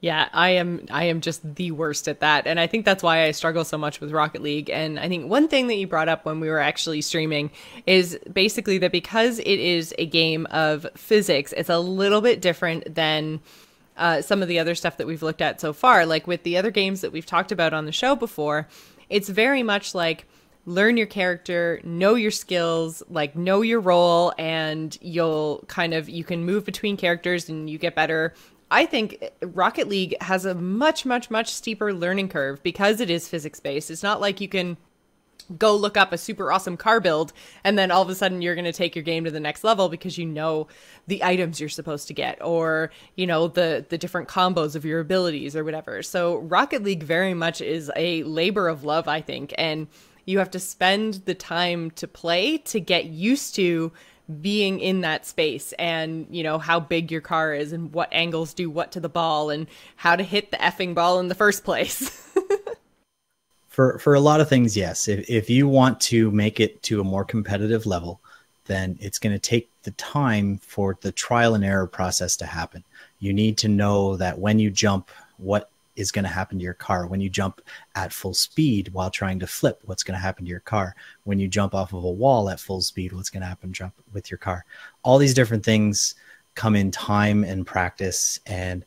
Yeah, 0.00 0.28
I 0.32 0.50
am 0.50 0.86
I 0.90 1.04
am 1.04 1.22
just 1.22 1.54
the 1.54 1.70
worst 1.70 2.06
at 2.06 2.20
that. 2.20 2.46
And 2.46 2.60
I 2.60 2.66
think 2.66 2.84
that's 2.84 3.02
why 3.02 3.24
I 3.24 3.30
struggle 3.30 3.64
so 3.64 3.78
much 3.78 3.98
with 4.00 4.12
Rocket 4.12 4.42
League. 4.42 4.68
And 4.68 5.00
I 5.00 5.08
think 5.08 5.28
one 5.28 5.48
thing 5.48 5.68
that 5.68 5.76
you 5.76 5.86
brought 5.86 6.08
up 6.08 6.26
when 6.26 6.38
we 6.38 6.48
were 6.48 6.60
actually 6.60 7.00
streaming 7.00 7.50
is 7.86 8.18
basically 8.30 8.78
that 8.78 8.92
because 8.92 9.38
it 9.38 9.46
is 9.46 9.94
a 9.98 10.04
game 10.04 10.46
of 10.50 10.86
physics, 10.96 11.54
it's 11.56 11.70
a 11.70 11.78
little 11.78 12.20
bit 12.20 12.42
different 12.42 12.94
than 12.94 13.40
uh, 13.96 14.22
some 14.22 14.42
of 14.42 14.48
the 14.48 14.58
other 14.58 14.74
stuff 14.74 14.96
that 14.96 15.06
we've 15.06 15.22
looked 15.22 15.42
at 15.42 15.60
so 15.60 15.72
far. 15.72 16.06
Like 16.06 16.26
with 16.26 16.42
the 16.42 16.56
other 16.56 16.70
games 16.70 17.00
that 17.00 17.12
we've 17.12 17.26
talked 17.26 17.52
about 17.52 17.72
on 17.72 17.84
the 17.84 17.92
show 17.92 18.14
before, 18.14 18.68
it's 19.08 19.28
very 19.28 19.62
much 19.62 19.94
like 19.94 20.26
learn 20.64 20.96
your 20.96 21.06
character, 21.06 21.80
know 21.84 22.14
your 22.14 22.30
skills, 22.30 23.02
like 23.08 23.36
know 23.36 23.62
your 23.62 23.80
role, 23.80 24.32
and 24.38 24.98
you'll 25.00 25.64
kind 25.68 25.94
of 25.94 26.08
you 26.08 26.24
can 26.24 26.44
move 26.44 26.64
between 26.64 26.96
characters 26.96 27.48
and 27.48 27.70
you 27.70 27.78
get 27.78 27.94
better 27.94 28.34
I 28.70 28.86
think 28.86 29.22
Rocket 29.42 29.88
League 29.88 30.16
has 30.20 30.44
a 30.44 30.54
much, 30.54 31.06
much, 31.06 31.30
much 31.30 31.52
steeper 31.52 31.92
learning 31.92 32.28
curve 32.28 32.62
because 32.62 33.00
it 33.00 33.10
is 33.10 33.28
physics 33.28 33.60
based. 33.60 33.90
It's 33.90 34.02
not 34.02 34.20
like 34.20 34.40
you 34.40 34.48
can 34.48 34.76
go 35.58 35.74
look 35.74 35.96
up 35.96 36.12
a 36.12 36.18
super 36.18 36.50
awesome 36.52 36.76
car 36.76 37.00
build 37.00 37.32
and 37.64 37.78
then 37.78 37.90
all 37.90 38.02
of 38.02 38.08
a 38.08 38.14
sudden 38.14 38.42
you're 38.42 38.54
going 38.54 38.64
to 38.64 38.72
take 38.72 38.96
your 38.96 39.02
game 39.02 39.24
to 39.24 39.30
the 39.30 39.40
next 39.40 39.64
level 39.64 39.88
because 39.88 40.18
you 40.18 40.26
know 40.26 40.66
the 41.06 41.22
items 41.22 41.60
you're 41.60 41.68
supposed 41.68 42.08
to 42.08 42.14
get 42.14 42.42
or 42.42 42.90
you 43.14 43.26
know 43.26 43.48
the 43.48 43.84
the 43.88 43.98
different 43.98 44.28
combos 44.28 44.74
of 44.74 44.84
your 44.84 45.00
abilities 45.00 45.54
or 45.54 45.64
whatever. 45.64 46.02
So 46.02 46.36
rocket 46.38 46.82
league 46.82 47.02
very 47.02 47.34
much 47.34 47.60
is 47.60 47.90
a 47.96 48.22
labor 48.24 48.68
of 48.68 48.84
love 48.84 49.08
i 49.08 49.20
think 49.20 49.54
and 49.58 49.86
you 50.24 50.38
have 50.38 50.50
to 50.50 50.58
spend 50.58 51.14
the 51.24 51.34
time 51.34 51.90
to 51.92 52.08
play 52.08 52.58
to 52.58 52.80
get 52.80 53.06
used 53.06 53.54
to 53.54 53.92
being 54.40 54.80
in 54.80 55.02
that 55.02 55.24
space 55.24 55.72
and 55.74 56.26
you 56.30 56.42
know 56.42 56.58
how 56.58 56.80
big 56.80 57.12
your 57.12 57.20
car 57.20 57.54
is 57.54 57.72
and 57.72 57.92
what 57.92 58.08
angles 58.12 58.54
do 58.54 58.68
what 58.68 58.90
to 58.92 59.00
the 59.00 59.08
ball 59.08 59.50
and 59.50 59.68
how 59.94 60.16
to 60.16 60.24
hit 60.24 60.50
the 60.50 60.56
effing 60.56 60.94
ball 60.94 61.20
in 61.20 61.28
the 61.28 61.34
first 61.34 61.62
place 61.64 62.22
for 63.76 63.98
for 63.98 64.14
a 64.14 64.20
lot 64.20 64.40
of 64.40 64.48
things 64.48 64.74
yes. 64.74 65.06
If, 65.06 65.28
if 65.28 65.50
you 65.50 65.68
want 65.68 66.00
to 66.12 66.30
make 66.30 66.60
it 66.60 66.82
to 66.84 67.02
a 67.02 67.04
more 67.04 67.26
competitive 67.26 67.84
level 67.84 68.20
then 68.64 68.96
it's 69.02 69.18
going 69.18 69.34
to 69.34 69.38
take 69.38 69.68
the 69.82 69.90
time 69.92 70.56
for 70.58 70.96
the 71.02 71.12
trial 71.12 71.54
and 71.54 71.62
error 71.62 71.86
process 71.86 72.36
to 72.38 72.46
happen. 72.46 72.82
You 73.20 73.34
need 73.34 73.58
to 73.58 73.68
know 73.68 74.16
that 74.16 74.38
when 74.38 74.58
you 74.58 74.70
jump 74.70 75.10
what 75.36 75.70
is 75.94 76.10
going 76.10 76.24
to 76.24 76.30
happen 76.30 76.58
to 76.58 76.64
your 76.64 76.74
car. 76.74 77.06
When 77.06 77.20
you 77.20 77.28
jump 77.28 77.60
at 77.94 78.14
full 78.14 78.32
speed 78.32 78.88
while 78.94 79.10
trying 79.10 79.38
to 79.40 79.46
flip 79.46 79.82
what's 79.84 80.02
going 80.02 80.16
to 80.16 80.26
happen 80.26 80.46
to 80.46 80.50
your 80.50 80.60
car. 80.60 80.96
When 81.24 81.38
you 81.38 81.46
jump 81.46 81.74
off 81.74 81.92
of 81.92 82.02
a 82.02 82.10
wall 82.10 82.48
at 82.48 82.58
full 82.58 82.80
speed 82.80 83.12
what's 83.12 83.30
going 83.30 83.42
to 83.42 83.46
happen 83.46 83.74
jump 83.74 83.92
with 84.14 84.30
your 84.30 84.38
car. 84.38 84.64
All 85.02 85.18
these 85.18 85.34
different 85.34 85.64
things 85.64 86.14
come 86.54 86.76
in 86.76 86.90
time 86.90 87.44
and 87.44 87.66
practice 87.66 88.40
and 88.46 88.86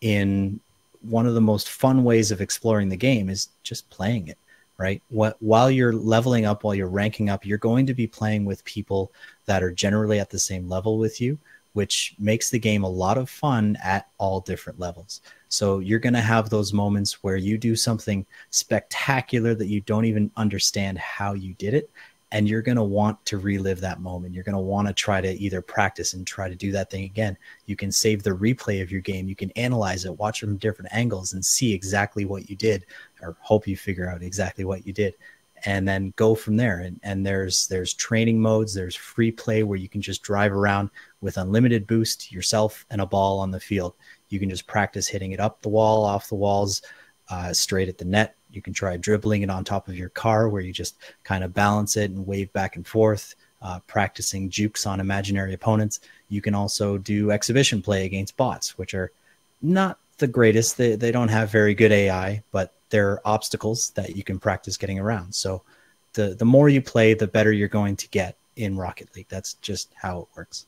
in 0.00 0.60
one 1.02 1.26
of 1.26 1.34
the 1.34 1.40
most 1.40 1.68
fun 1.68 2.04
ways 2.04 2.30
of 2.30 2.40
exploring 2.40 2.88
the 2.88 2.96
game 2.96 3.28
is 3.28 3.48
just 3.62 3.88
playing 3.90 4.28
it 4.28 4.38
right 4.76 5.02
what 5.08 5.36
while 5.40 5.70
you're 5.70 5.92
leveling 5.92 6.44
up 6.44 6.64
while 6.64 6.74
you're 6.74 6.88
ranking 6.88 7.28
up 7.30 7.44
you're 7.44 7.58
going 7.58 7.86
to 7.86 7.94
be 7.94 8.06
playing 8.06 8.44
with 8.44 8.64
people 8.64 9.12
that 9.46 9.62
are 9.62 9.72
generally 9.72 10.18
at 10.18 10.30
the 10.30 10.38
same 10.38 10.68
level 10.68 10.98
with 10.98 11.20
you 11.20 11.38
which 11.72 12.14
makes 12.18 12.50
the 12.50 12.58
game 12.58 12.82
a 12.82 12.88
lot 12.88 13.16
of 13.16 13.30
fun 13.30 13.76
at 13.82 14.08
all 14.18 14.40
different 14.40 14.78
levels. 14.78 15.20
So 15.48 15.78
you're 15.78 15.98
going 15.98 16.14
to 16.14 16.20
have 16.20 16.50
those 16.50 16.72
moments 16.72 17.22
where 17.22 17.36
you 17.36 17.58
do 17.58 17.76
something 17.76 18.26
spectacular 18.50 19.54
that 19.54 19.68
you 19.68 19.80
don't 19.80 20.04
even 20.04 20.30
understand 20.36 20.98
how 20.98 21.34
you 21.34 21.54
did 21.54 21.74
it. 21.74 21.90
And 22.32 22.48
you're 22.48 22.62
going 22.62 22.76
to 22.76 22.84
want 22.84 23.24
to 23.26 23.38
relive 23.38 23.80
that 23.80 24.00
moment. 24.00 24.34
You're 24.34 24.44
going 24.44 24.54
to 24.54 24.60
want 24.60 24.86
to 24.86 24.94
try 24.94 25.20
to 25.20 25.32
either 25.32 25.60
practice 25.60 26.14
and 26.14 26.24
try 26.24 26.48
to 26.48 26.54
do 26.54 26.70
that 26.72 26.88
thing 26.88 27.04
again. 27.04 27.36
You 27.66 27.74
can 27.74 27.90
save 27.90 28.22
the 28.22 28.30
replay 28.30 28.82
of 28.82 28.92
your 28.92 29.00
game. 29.00 29.28
You 29.28 29.34
can 29.34 29.50
analyze 29.52 30.04
it, 30.04 30.16
watch 30.16 30.40
from 30.40 30.56
different 30.56 30.94
angles, 30.94 31.32
and 31.32 31.44
see 31.44 31.72
exactly 31.72 32.24
what 32.24 32.48
you 32.48 32.54
did, 32.54 32.86
or 33.20 33.36
hope 33.40 33.66
you 33.66 33.76
figure 33.76 34.08
out 34.08 34.22
exactly 34.22 34.64
what 34.64 34.86
you 34.86 34.92
did 34.92 35.16
and 35.64 35.86
then 35.86 36.12
go 36.16 36.34
from 36.34 36.56
there 36.56 36.80
and, 36.80 36.98
and 37.02 37.24
there's 37.24 37.68
there's 37.68 37.92
training 37.94 38.40
modes 38.40 38.72
there's 38.72 38.94
free 38.94 39.30
play 39.30 39.62
where 39.62 39.78
you 39.78 39.88
can 39.88 40.00
just 40.00 40.22
drive 40.22 40.52
around 40.52 40.90
with 41.20 41.36
unlimited 41.36 41.86
boost 41.86 42.32
yourself 42.32 42.86
and 42.90 43.00
a 43.00 43.06
ball 43.06 43.38
on 43.38 43.50
the 43.50 43.60
field 43.60 43.94
you 44.28 44.38
can 44.38 44.48
just 44.48 44.66
practice 44.66 45.08
hitting 45.08 45.32
it 45.32 45.40
up 45.40 45.60
the 45.62 45.68
wall 45.68 46.04
off 46.04 46.28
the 46.28 46.34
walls 46.34 46.82
uh, 47.28 47.52
straight 47.52 47.88
at 47.88 47.98
the 47.98 48.04
net 48.04 48.36
you 48.52 48.62
can 48.62 48.72
try 48.72 48.96
dribbling 48.96 49.42
it 49.42 49.50
on 49.50 49.64
top 49.64 49.88
of 49.88 49.96
your 49.96 50.08
car 50.10 50.48
where 50.48 50.62
you 50.62 50.72
just 50.72 50.96
kind 51.24 51.44
of 51.44 51.54
balance 51.54 51.96
it 51.96 52.10
and 52.10 52.26
wave 52.26 52.52
back 52.52 52.76
and 52.76 52.86
forth 52.86 53.34
uh, 53.62 53.78
practicing 53.86 54.48
jukes 54.48 54.86
on 54.86 55.00
imaginary 55.00 55.54
opponents 55.54 56.00
you 56.28 56.40
can 56.40 56.54
also 56.54 56.98
do 56.98 57.30
exhibition 57.30 57.82
play 57.82 58.06
against 58.06 58.36
bots 58.36 58.78
which 58.78 58.94
are 58.94 59.12
not 59.62 59.98
the 60.18 60.26
greatest 60.26 60.76
they, 60.76 60.96
they 60.96 61.12
don't 61.12 61.28
have 61.28 61.50
very 61.50 61.74
good 61.74 61.92
ai 61.92 62.42
but 62.52 62.74
there 62.90 63.08
are 63.10 63.22
obstacles 63.24 63.90
that 63.90 64.16
you 64.16 64.22
can 64.22 64.38
practice 64.38 64.76
getting 64.76 64.98
around. 64.98 65.34
So 65.34 65.62
the 66.12 66.34
the 66.34 66.44
more 66.44 66.68
you 66.68 66.82
play, 66.82 67.14
the 67.14 67.26
better 67.26 67.52
you're 67.52 67.68
going 67.68 67.96
to 67.96 68.08
get 68.08 68.36
in 68.56 68.76
Rocket 68.76 69.14
League. 69.16 69.28
That's 69.28 69.54
just 69.54 69.92
how 69.94 70.20
it 70.20 70.28
works. 70.36 70.66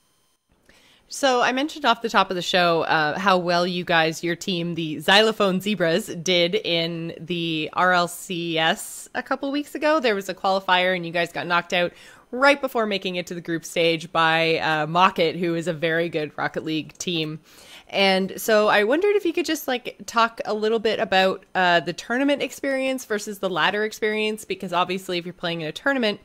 So 1.14 1.42
I 1.42 1.52
mentioned 1.52 1.84
off 1.84 2.00
the 2.00 2.08
top 2.08 2.30
of 2.30 2.36
the 2.36 2.42
show 2.42 2.84
uh, 2.84 3.18
how 3.18 3.36
well 3.36 3.66
you 3.66 3.84
guys, 3.84 4.24
your 4.24 4.34
team, 4.34 4.76
the 4.76 4.98
Xylophone 4.98 5.60
Zebras, 5.60 6.06
did 6.06 6.54
in 6.54 7.12
the 7.20 7.68
RLCS 7.74 9.08
a 9.14 9.22
couple 9.22 9.52
weeks 9.52 9.74
ago. 9.74 10.00
There 10.00 10.14
was 10.14 10.30
a 10.30 10.34
qualifier, 10.34 10.96
and 10.96 11.04
you 11.04 11.12
guys 11.12 11.30
got 11.30 11.46
knocked 11.46 11.74
out 11.74 11.92
right 12.30 12.58
before 12.58 12.86
making 12.86 13.16
it 13.16 13.26
to 13.26 13.34
the 13.34 13.42
group 13.42 13.66
stage 13.66 14.10
by 14.10 14.56
uh, 14.60 14.86
Mocket, 14.86 15.36
who 15.36 15.54
is 15.54 15.68
a 15.68 15.74
very 15.74 16.08
good 16.08 16.32
Rocket 16.38 16.64
League 16.64 16.96
team. 16.96 17.40
And 17.88 18.40
so 18.40 18.68
I 18.68 18.84
wondered 18.84 19.14
if 19.14 19.26
you 19.26 19.34
could 19.34 19.44
just 19.44 19.68
like 19.68 19.98
talk 20.06 20.40
a 20.46 20.54
little 20.54 20.78
bit 20.78 20.98
about 20.98 21.44
uh, 21.54 21.80
the 21.80 21.92
tournament 21.92 22.40
experience 22.40 23.04
versus 23.04 23.38
the 23.38 23.50
ladder 23.50 23.84
experience, 23.84 24.46
because 24.46 24.72
obviously, 24.72 25.18
if 25.18 25.26
you're 25.26 25.34
playing 25.34 25.60
in 25.60 25.68
a 25.68 25.72
tournament, 25.72 26.20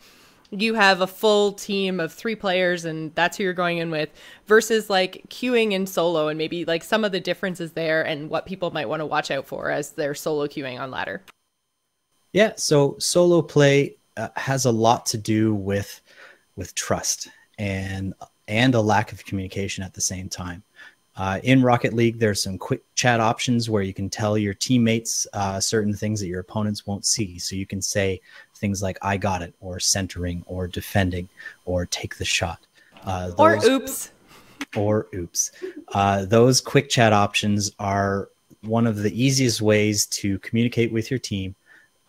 you 0.50 0.74
have 0.76 1.02
a 1.02 1.08
full 1.08 1.52
team 1.52 2.00
of 2.00 2.14
three 2.14 2.36
players 2.36 2.86
and 2.86 3.14
that's 3.16 3.38
who 3.38 3.44
you're 3.44 3.54
going 3.54 3.80
in 3.80 3.92
with 3.92 4.10
versus 4.46 4.90
like 4.90 5.24
queuing 5.30 5.74
in 5.74 5.86
solo 5.86 6.30
and 6.30 6.38
maybe 6.38 6.64
like 6.66 6.84
some 6.84 7.04
of 7.04 7.12
the 7.12 7.20
differences 7.20 7.74
there 7.74 8.06
and 8.06 8.30
what 8.30 8.46
people 8.46 8.72
might 8.72 8.88
want 8.88 9.02
to 9.02 9.06
watch 9.06 9.30
out 9.32 9.46
for 9.46 9.70
as 9.70 9.92
they're 9.92 10.16
solo 10.16 10.48
queuing 10.48 10.80
on 10.80 10.90
ladder. 10.90 11.22
Yeah, 12.34 12.54
so 12.56 12.96
solo 13.00 13.42
play 13.42 13.96
uh, 14.16 14.30
has 14.36 14.66
a 14.66 14.72
lot 14.72 15.06
to 15.08 15.18
do 15.18 15.54
with 15.54 16.02
with 16.56 16.74
trust 16.76 17.28
and 17.58 18.14
and 18.48 18.76
a 18.76 18.82
lack 18.82 19.12
of 19.12 19.26
communication 19.26 19.84
at 19.84 19.94
the 19.94 20.02
same 20.02 20.30
time. 20.30 20.64
Uh, 21.18 21.40
in 21.44 21.64
Rocket 21.64 21.94
League, 21.94 22.20
there's 22.20 22.44
some 22.44 22.60
quick 22.60 22.84
chat 22.94 23.20
options 23.20 23.72
where 23.72 23.82
you 23.82 23.94
can 23.94 24.08
tell 24.08 24.38
your 24.38 24.54
teammates 24.54 25.26
uh, 25.34 25.60
certain 25.60 25.94
things 25.94 26.20
that 26.20 26.28
your 26.28 26.42
opponents 26.42 26.86
won't 26.86 27.06
see. 27.06 27.40
So 27.40 27.56
you 27.56 27.66
can 27.66 27.82
say 27.82 28.22
things 28.58 28.82
like 28.82 28.98
"I 29.02 29.18
got 29.18 29.42
it," 29.42 29.54
or 29.62 29.80
centering, 29.80 30.44
or 30.48 30.68
defending, 30.68 31.30
or 31.66 31.86
take 31.86 32.18
the 32.18 32.26
shot. 32.26 32.60
Uh, 33.04 33.30
those, 33.30 33.40
or 33.40 33.72
oops. 33.72 34.12
Or 34.76 35.08
oops. 35.16 35.52
Uh, 35.94 36.26
those 36.26 36.60
quick 36.60 36.90
chat 36.90 37.14
options 37.14 37.72
are 37.80 38.30
one 38.62 38.86
of 38.86 38.98
the 38.98 39.24
easiest 39.24 39.62
ways 39.62 40.06
to 40.08 40.40
communicate 40.40 40.92
with 40.92 41.10
your 41.10 41.20
team, 41.20 41.56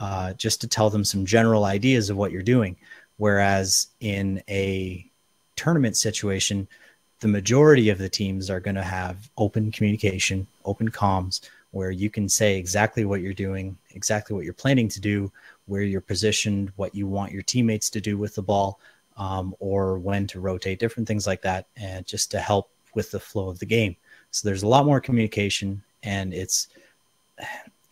uh, 0.00 0.32
just 0.32 0.60
to 0.62 0.66
tell 0.66 0.90
them 0.90 1.04
some 1.04 1.24
general 1.24 1.64
ideas 1.64 2.10
of 2.10 2.16
what 2.16 2.32
you're 2.32 2.42
doing. 2.42 2.76
Whereas 3.18 3.88
in 4.00 4.42
a 4.48 5.08
tournament 5.56 5.96
situation, 5.96 6.68
the 7.20 7.28
majority 7.28 7.90
of 7.90 7.98
the 7.98 8.08
teams 8.08 8.48
are 8.48 8.60
going 8.60 8.76
to 8.76 8.82
have 8.82 9.28
open 9.36 9.72
communication, 9.72 10.46
open 10.64 10.90
comms, 10.90 11.40
where 11.72 11.90
you 11.90 12.10
can 12.10 12.28
say 12.28 12.56
exactly 12.56 13.04
what 13.04 13.20
you're 13.20 13.34
doing, 13.34 13.76
exactly 13.90 14.34
what 14.34 14.44
you're 14.44 14.54
planning 14.54 14.88
to 14.88 15.00
do, 15.00 15.30
where 15.68 15.82
you're 15.82 16.00
positioned, 16.00 16.72
what 16.76 16.94
you 16.94 17.06
want 17.06 17.32
your 17.32 17.42
teammates 17.42 17.90
to 17.90 18.00
do 18.00 18.18
with 18.18 18.34
the 18.34 18.42
ball, 18.42 18.80
um, 19.16 19.54
or 19.60 19.98
when 19.98 20.26
to 20.28 20.40
rotate, 20.40 20.78
different 20.78 21.06
things 21.06 21.26
like 21.26 21.42
that, 21.42 21.66
and 21.76 22.06
just 22.06 22.30
to 22.30 22.40
help 22.40 22.70
with 22.94 23.10
the 23.10 23.20
flow 23.20 23.48
of 23.48 23.58
the 23.58 23.66
game. 23.66 23.94
So 24.30 24.48
there's 24.48 24.62
a 24.62 24.68
lot 24.68 24.86
more 24.86 25.00
communication, 25.00 25.82
and 26.02 26.34
it's 26.34 26.68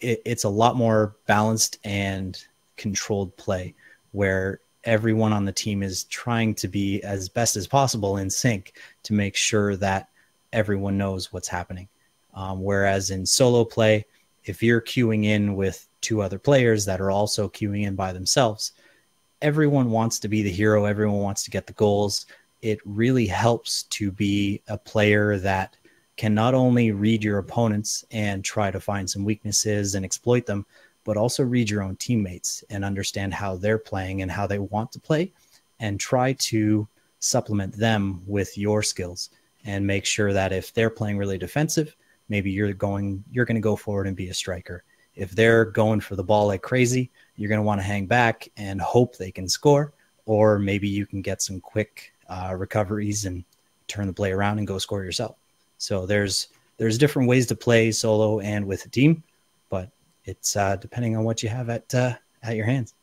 it, 0.00 0.22
it's 0.24 0.44
a 0.44 0.48
lot 0.48 0.76
more 0.76 1.14
balanced 1.26 1.78
and 1.84 2.42
controlled 2.76 3.36
play 3.36 3.74
where 4.12 4.60
everyone 4.84 5.32
on 5.32 5.44
the 5.44 5.52
team 5.52 5.82
is 5.82 6.04
trying 6.04 6.54
to 6.54 6.68
be 6.68 7.02
as 7.02 7.28
best 7.28 7.56
as 7.56 7.66
possible 7.66 8.18
in 8.18 8.30
sync 8.30 8.74
to 9.02 9.12
make 9.12 9.34
sure 9.34 9.76
that 9.76 10.08
everyone 10.52 10.96
knows 10.96 11.32
what's 11.32 11.48
happening. 11.48 11.88
Um, 12.34 12.62
whereas 12.62 13.10
in 13.10 13.26
solo 13.26 13.64
play, 13.64 14.04
if 14.44 14.62
you're 14.62 14.80
queuing 14.80 15.24
in 15.24 15.56
with 15.56 15.88
two 16.06 16.22
other 16.22 16.38
players 16.38 16.84
that 16.84 17.00
are 17.00 17.10
also 17.10 17.48
queuing 17.48 17.82
in 17.82 17.96
by 17.96 18.12
themselves, 18.12 18.72
everyone 19.42 19.90
wants 19.90 20.20
to 20.20 20.28
be 20.28 20.40
the 20.40 20.50
hero. 20.50 20.84
Everyone 20.84 21.18
wants 21.18 21.42
to 21.42 21.50
get 21.50 21.66
the 21.66 21.72
goals. 21.72 22.26
It 22.62 22.78
really 22.84 23.26
helps 23.26 23.82
to 23.84 24.12
be 24.12 24.62
a 24.68 24.78
player 24.78 25.36
that 25.38 25.76
can 26.16 26.32
not 26.32 26.54
only 26.54 26.92
read 26.92 27.24
your 27.24 27.38
opponents 27.38 28.04
and 28.12 28.44
try 28.44 28.70
to 28.70 28.78
find 28.78 29.10
some 29.10 29.24
weaknesses 29.24 29.96
and 29.96 30.04
exploit 30.04 30.46
them, 30.46 30.64
but 31.02 31.16
also 31.16 31.42
read 31.42 31.68
your 31.68 31.82
own 31.82 31.96
teammates 31.96 32.62
and 32.70 32.84
understand 32.84 33.34
how 33.34 33.56
they're 33.56 33.76
playing 33.76 34.22
and 34.22 34.30
how 34.30 34.46
they 34.46 34.60
want 34.60 34.92
to 34.92 35.00
play 35.00 35.32
and 35.80 35.98
try 35.98 36.32
to 36.34 36.86
supplement 37.18 37.76
them 37.76 38.22
with 38.26 38.56
your 38.56 38.80
skills 38.80 39.30
and 39.64 39.84
make 39.84 40.04
sure 40.04 40.32
that 40.32 40.52
if 40.52 40.72
they're 40.72 40.88
playing 40.88 41.18
really 41.18 41.36
defensive, 41.36 41.96
maybe 42.28 42.50
you're 42.52 42.72
going 42.72 43.24
you're 43.32 43.44
going 43.44 43.56
to 43.56 43.60
go 43.60 43.74
forward 43.74 44.06
and 44.06 44.16
be 44.16 44.28
a 44.28 44.34
striker. 44.34 44.84
If 45.16 45.32
they're 45.32 45.64
going 45.64 46.00
for 46.00 46.14
the 46.14 46.22
ball 46.22 46.46
like 46.46 46.62
crazy, 46.62 47.10
you're 47.36 47.48
going 47.48 47.60
to 47.60 47.66
want 47.66 47.80
to 47.80 47.86
hang 47.86 48.06
back 48.06 48.48
and 48.56 48.80
hope 48.80 49.16
they 49.16 49.30
can 49.30 49.48
score 49.48 49.92
or 50.26 50.58
maybe 50.58 50.88
you 50.88 51.06
can 51.06 51.22
get 51.22 51.40
some 51.40 51.60
quick 51.60 52.12
uh, 52.28 52.54
recoveries 52.56 53.24
and 53.24 53.44
turn 53.88 54.06
the 54.06 54.12
play 54.12 54.32
around 54.32 54.58
and 54.58 54.66
go 54.66 54.78
score 54.78 55.04
yourself. 55.04 55.36
So 55.78 56.04
there's 56.04 56.48
there's 56.76 56.98
different 56.98 57.28
ways 57.28 57.46
to 57.46 57.56
play 57.56 57.90
solo 57.90 58.40
and 58.40 58.66
with 58.66 58.84
a 58.84 58.88
team, 58.88 59.22
but 59.70 59.90
it's 60.24 60.56
uh, 60.56 60.76
depending 60.76 61.16
on 61.16 61.24
what 61.24 61.42
you 61.42 61.48
have 61.48 61.70
at 61.70 61.94
uh, 61.94 62.14
at 62.42 62.56
your 62.56 62.66
hands. 62.66 62.94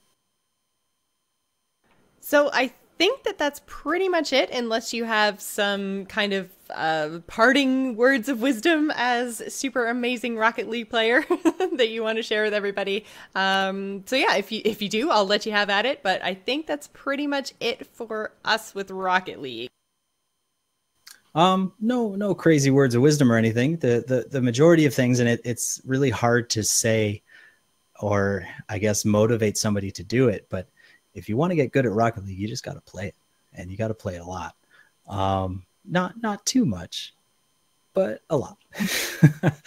So 2.20 2.50
I 2.54 2.72
think 2.98 3.24
that 3.24 3.38
that's 3.38 3.62
pretty 3.66 4.10
much 4.10 4.34
it, 4.34 4.50
unless 4.52 4.94
you 4.94 5.06
have 5.06 5.42
some 5.42 6.06
kind 6.06 6.34
of 6.34 6.52
uh, 6.74 7.20
parting 7.28 7.96
words 7.96 8.30
of 8.30 8.42
wisdom 8.42 8.92
as 8.96 9.42
super 9.54 9.88
amazing 9.88 10.38
Rocket 10.38 10.70
League 10.70 10.90
player 10.90 11.24
that 11.74 11.90
you 11.90 12.04
want 12.04 12.18
to 12.18 12.24
share 12.24 12.44
with 12.44 12.54
everybody. 12.54 13.06
Um, 13.36 14.04
so 14.06 14.16
yeah, 14.16 14.36
if 14.36 14.52
you 14.52 14.62
if 14.66 14.82
you 14.82 14.90
do, 14.90 15.10
I'll 15.10 15.26
let 15.26 15.46
you 15.46 15.52
have 15.52 15.70
at 15.70 15.86
it. 15.86 16.04
But 16.04 16.24
I 16.24 16.34
think 16.34 16.68
that's 16.68 16.90
pretty 16.94 17.28
much 17.28 17.54
it 17.60 17.88
for 17.88 18.34
us 18.44 18.76
with 18.76 18.92
Rocket 18.92 19.42
League. 19.42 19.70
Um, 21.36 21.74
no, 21.80 22.16
no 22.16 22.36
crazy 22.36 22.70
words 22.70 22.94
of 22.94 23.02
wisdom 23.02 23.32
or 23.32 23.38
anything. 23.38 23.78
The 23.78 24.04
the 24.08 24.28
the 24.30 24.42
majority 24.42 24.86
of 24.86 24.94
things, 24.94 25.20
and 25.20 25.28
it, 25.28 25.42
it's 25.44 25.82
really 25.86 26.10
hard 26.10 26.50
to 26.52 26.64
say, 26.64 27.24
or 28.00 28.48
I 28.70 28.78
guess 28.78 29.06
motivate 29.06 29.58
somebody 29.58 29.92
to 29.92 30.04
do 30.04 30.30
it. 30.30 30.48
But 30.50 30.70
if 31.14 31.30
you 31.30 31.38
want 31.38 31.52
to 31.52 31.56
get 31.56 31.72
good 31.72 31.86
at 31.86 31.92
Rocket 31.92 32.26
League, 32.26 32.38
you 32.38 32.48
just 32.48 32.64
got 32.64 32.74
to 32.74 32.82
play 32.82 33.08
it, 33.08 33.16
and 33.54 33.72
you 33.72 33.78
got 33.78 33.88
to 33.88 33.94
play 33.94 34.16
it 34.16 34.22
a 34.22 34.26
lot. 34.26 34.56
Um, 35.08 35.66
not 35.86 36.22
not 36.22 36.46
too 36.46 36.66
much, 36.66 37.14
but 37.94 38.22
a 38.30 38.38
lot. 38.38 38.58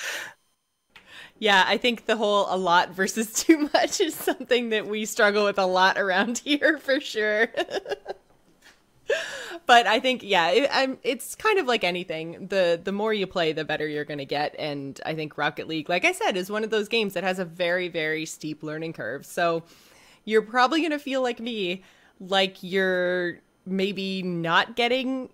yeah, 1.39 1.65
I 1.67 1.77
think 1.77 2.07
the 2.07 2.17
whole 2.17 2.47
a 2.49 2.57
lot 2.57 2.91
versus 2.91 3.33
too 3.45 3.69
much 3.73 4.01
is 4.01 4.15
something 4.15 4.71
that 4.71 4.87
we 4.87 5.05
struggle 5.05 5.45
with 5.45 5.59
a 5.59 5.67
lot 5.67 5.99
around 5.99 6.39
here 6.45 6.79
for 6.79 7.01
sure. 7.01 7.49
but 9.67 9.87
I 9.87 10.01
think 10.01 10.23
yeah, 10.23 10.51
it, 10.51 10.99
it's 11.03 11.35
kind 11.35 11.59
of 11.59 11.67
like 11.67 11.85
anything. 11.85 12.49
the 12.49 12.81
The 12.83 12.93
more 12.93 13.13
you 13.13 13.27
play, 13.27 13.53
the 13.53 13.65
better 13.65 13.87
you're 13.87 14.05
going 14.05 14.19
to 14.19 14.25
get. 14.25 14.55
And 14.59 15.01
I 15.05 15.15
think 15.15 15.37
Rocket 15.37 15.69
League, 15.69 15.89
like 15.89 16.05
I 16.05 16.13
said, 16.13 16.37
is 16.37 16.51
one 16.51 16.65
of 16.65 16.71
those 16.71 16.89
games 16.89 17.15
that 17.15 17.25
has 17.25 17.39
a 17.39 17.45
very 17.45 17.89
very 17.89 18.27
steep 18.27 18.63
learning 18.63 18.95
curve. 18.95 19.27
So 19.27 19.63
you're 20.25 20.43
probably 20.43 20.81
going 20.81 20.91
to 20.93 20.99
feel 20.99 21.23
like 21.23 21.41
me, 21.41 21.85
like 22.21 22.57
you're 22.63 23.39
maybe 23.65 24.23
not 24.23 24.77
getting 24.77 25.29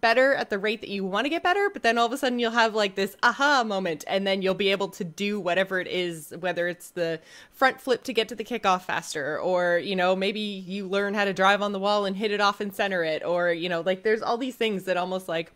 better 0.00 0.34
at 0.34 0.50
the 0.50 0.58
rate 0.58 0.80
that 0.80 0.90
you 0.90 1.04
want 1.04 1.24
to 1.24 1.30
get 1.30 1.42
better, 1.42 1.70
but 1.72 1.82
then 1.82 1.98
all 1.98 2.06
of 2.06 2.12
a 2.12 2.18
sudden 2.18 2.38
you'll 2.38 2.50
have 2.50 2.74
like 2.74 2.94
this 2.94 3.16
aha 3.22 3.64
moment, 3.64 4.04
and 4.06 4.26
then 4.26 4.42
you'll 4.42 4.54
be 4.54 4.68
able 4.68 4.88
to 4.88 5.04
do 5.04 5.40
whatever 5.40 5.80
it 5.80 5.88
is, 5.88 6.32
whether 6.40 6.68
it's 6.68 6.90
the 6.90 7.20
front 7.50 7.80
flip 7.80 8.02
to 8.04 8.12
get 8.12 8.28
to 8.28 8.34
the 8.34 8.44
kickoff 8.44 8.82
faster, 8.82 9.38
or 9.38 9.78
you 9.78 9.96
know, 9.96 10.14
maybe 10.14 10.40
you 10.40 10.86
learn 10.86 11.14
how 11.14 11.24
to 11.24 11.32
drive 11.32 11.62
on 11.62 11.72
the 11.72 11.78
wall 11.78 12.04
and 12.04 12.16
hit 12.16 12.30
it 12.30 12.40
off 12.40 12.60
and 12.60 12.74
center 12.74 13.02
it, 13.02 13.24
or 13.24 13.50
you 13.50 13.68
know, 13.68 13.80
like 13.80 14.02
there's 14.02 14.22
all 14.22 14.36
these 14.36 14.56
things 14.56 14.84
that 14.84 14.96
almost 14.96 15.28
like 15.28 15.52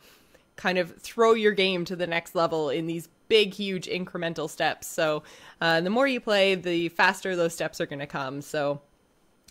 kind 0.56 0.78
of 0.78 0.96
throw 0.98 1.34
your 1.34 1.52
game 1.52 1.84
to 1.84 1.96
the 1.96 2.06
next 2.06 2.34
level 2.34 2.70
in 2.70 2.86
these 2.86 3.08
big, 3.28 3.54
huge 3.54 3.86
incremental 3.86 4.48
steps. 4.48 4.86
So 4.86 5.22
uh, 5.60 5.80
the 5.80 5.90
more 5.90 6.06
you 6.06 6.20
play, 6.20 6.54
the 6.54 6.88
faster 6.90 7.34
those 7.34 7.54
steps 7.54 7.80
are 7.80 7.86
going 7.86 8.00
to 8.00 8.06
come. 8.06 8.42
So 8.42 8.80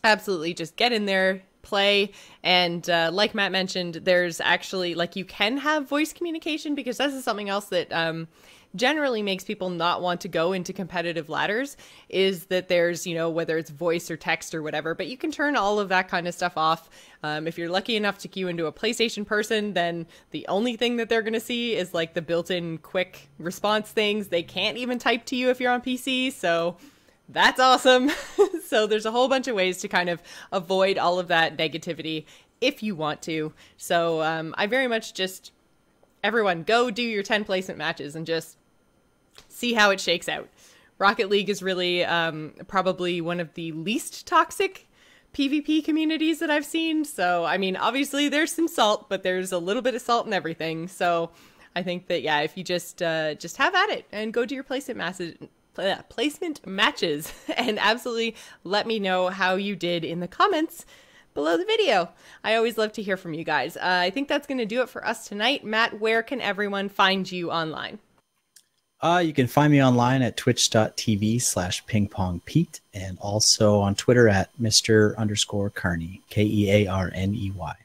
absolutely 0.04 0.54
just 0.54 0.76
get 0.76 0.92
in 0.92 1.06
there 1.06 1.42
play. 1.62 2.12
And 2.44 2.90
uh, 2.90 3.10
like 3.14 3.36
Matt 3.36 3.52
mentioned, 3.52 3.96
there's 3.96 4.40
actually 4.42 4.96
like 4.96 5.16
you 5.16 5.26
can 5.26 5.58
have 5.58 5.88
voice 5.88 6.14
communication 6.14 6.76
because 6.76 6.98
this 6.98 7.14
is 7.14 7.24
something 7.24 7.50
else 7.50 7.66
that 7.66 7.92
um, 7.92 8.28
generally 8.76 9.22
makes 9.22 9.44
people 9.44 9.70
not 9.70 10.02
want 10.02 10.22
to 10.22 10.28
go 10.28 10.54
into 10.54 10.74
competitive 10.74 11.30
ladders 11.30 11.76
is 12.10 12.46
that 12.46 12.68
there's, 12.68 13.06
you 13.06 13.16
know, 13.16 13.30
whether 13.30 13.58
it's 13.58 13.70
voice 13.70 14.10
or 14.10 14.18
text 14.18 14.56
or 14.56 14.62
whatever, 14.62 14.96
but 14.96 15.08
you 15.08 15.18
can 15.18 15.32
turn 15.32 15.56
all 15.56 15.80
of 15.80 15.90
that 15.90 16.08
kind 16.08 16.28
of 16.28 16.34
stuff 16.34 16.54
off. 16.56 16.90
Um, 17.24 17.48
if 17.48 17.58
you're 17.58 17.70
lucky 17.70 17.96
enough 17.96 18.18
to 18.20 18.28
queue 18.28 18.48
into 18.48 18.66
a 18.68 18.72
PlayStation 18.72 19.26
person, 19.26 19.74
then 19.74 20.08
the 20.32 20.48
only 20.48 20.78
thing 20.78 20.98
that 20.98 21.10
they're 21.10 21.22
going 21.22 21.34
to 21.34 21.40
see 21.40 21.76
is 21.76 21.94
like 21.94 22.14
the 22.14 22.22
built 22.22 22.50
in 22.50 22.78
quick 22.78 23.30
response 23.38 23.90
things. 23.90 24.30
They 24.30 24.44
can't 24.44 24.78
even 24.78 25.00
type 25.00 25.26
to 25.26 25.36
you 25.36 25.50
if 25.50 25.60
you're 25.60 25.72
on 25.72 25.82
PC. 25.82 26.32
So, 26.32 26.78
that's 27.30 27.62
awesome. 27.62 28.12
so 28.72 28.88
there's 28.88 29.06
a 29.06 29.12
whole 29.12 29.28
bunch 29.28 29.50
of 29.50 29.56
ways 29.56 29.80
to 29.80 29.90
kind 29.90 30.08
of 30.08 30.24
avoid 30.54 30.98
all 30.98 31.20
of 31.20 31.28
that 31.28 31.58
negativity 31.58 32.24
if 32.62 32.82
you 32.82 32.96
want 32.96 33.22
to. 33.24 33.52
So 33.76 34.22
um, 34.22 34.56
I 34.58 34.66
very 34.66 34.88
much 34.88 35.14
just 35.14 35.52
everyone 36.24 36.64
go 36.64 36.90
do 36.90 37.02
your 37.02 37.22
10 37.22 37.44
placement 37.44 37.78
matches 37.78 38.16
and 38.16 38.26
just 38.26 38.56
see 39.50 39.74
how 39.74 39.90
it 39.90 40.00
shakes 40.00 40.30
out. 40.30 40.48
Rocket 41.00 41.30
League 41.30 41.50
is 41.50 41.62
really 41.62 42.06
um, 42.06 42.54
probably 42.70 43.20
one 43.20 43.42
of 43.42 43.54
the 43.56 43.74
least 43.74 44.26
toxic 44.26 44.88
PvP 45.34 45.84
communities 45.84 46.40
that 46.40 46.50
I've 46.50 46.66
seen. 46.66 47.04
So, 47.04 47.44
I 47.44 47.58
mean, 47.58 47.76
obviously 47.76 48.30
there's 48.30 48.54
some 48.54 48.70
salt, 48.70 49.10
but 49.10 49.22
there's 49.22 49.52
a 49.52 49.58
little 49.58 49.82
bit 49.82 49.96
of 49.96 50.02
salt 50.02 50.26
in 50.26 50.32
everything. 50.32 50.88
So, 50.88 51.32
I 51.76 51.84
think 51.84 52.08
that 52.08 52.22
yeah, 52.22 52.40
if 52.42 52.58
you 52.58 52.64
just 52.64 53.02
uh, 53.02 53.36
just 53.36 53.58
have 53.58 53.76
at 53.76 53.90
it 53.90 54.06
and 54.12 54.34
go 54.34 54.46
do 54.46 54.56
your 54.56 54.64
placement 54.64 54.98
matches, 54.98 55.36
placement 55.74 56.66
matches 56.66 57.34
and 57.58 57.80
absolutely 57.80 58.36
let 58.64 58.88
me 58.88 59.00
know 59.00 59.30
how 59.30 59.56
you 59.56 59.76
did 59.76 60.04
in 60.04 60.20
the 60.20 60.28
comments 60.28 60.86
below 61.34 61.58
the 61.58 61.66
video. 61.66 62.10
I 62.44 62.56
always 62.56 62.78
love 62.78 62.92
to 62.94 63.02
hear 63.02 63.18
from 63.18 63.34
you 63.34 63.44
guys. 63.44 63.78
Uh, 63.78 63.82
I 63.84 64.10
think 64.10 64.28
that's 64.28 64.48
going 64.48 64.58
to 64.58 64.66
do 64.66 64.82
it 64.82 64.90
for 64.90 65.06
us 65.06 65.28
tonight. 65.28 65.64
Matt, 65.64 66.00
where 66.00 66.24
can 66.24 66.42
everyone 66.42 66.90
find 66.90 67.30
you 67.32 67.52
online? 67.52 68.00
Uh, 69.02 69.22
you 69.26 69.34
can 69.34 69.48
find 69.48 69.72
me 69.72 69.84
online 69.84 70.22
at 70.22 70.38
twitch.tv 70.38 71.42
slash 71.42 71.84
pingpongpete 71.86 72.82
and 72.94 73.18
also 73.20 73.80
on 73.80 73.96
Twitter 73.96 74.30
at 74.30 74.50
Mr. 74.62 75.18
underscore 75.18 75.72
Kearney, 75.72 76.22
K 76.30 76.44
E 76.44 76.72
A 76.72 76.88
R 76.88 77.12
N 77.14 77.34
E 77.34 77.52
Y. 77.56 77.76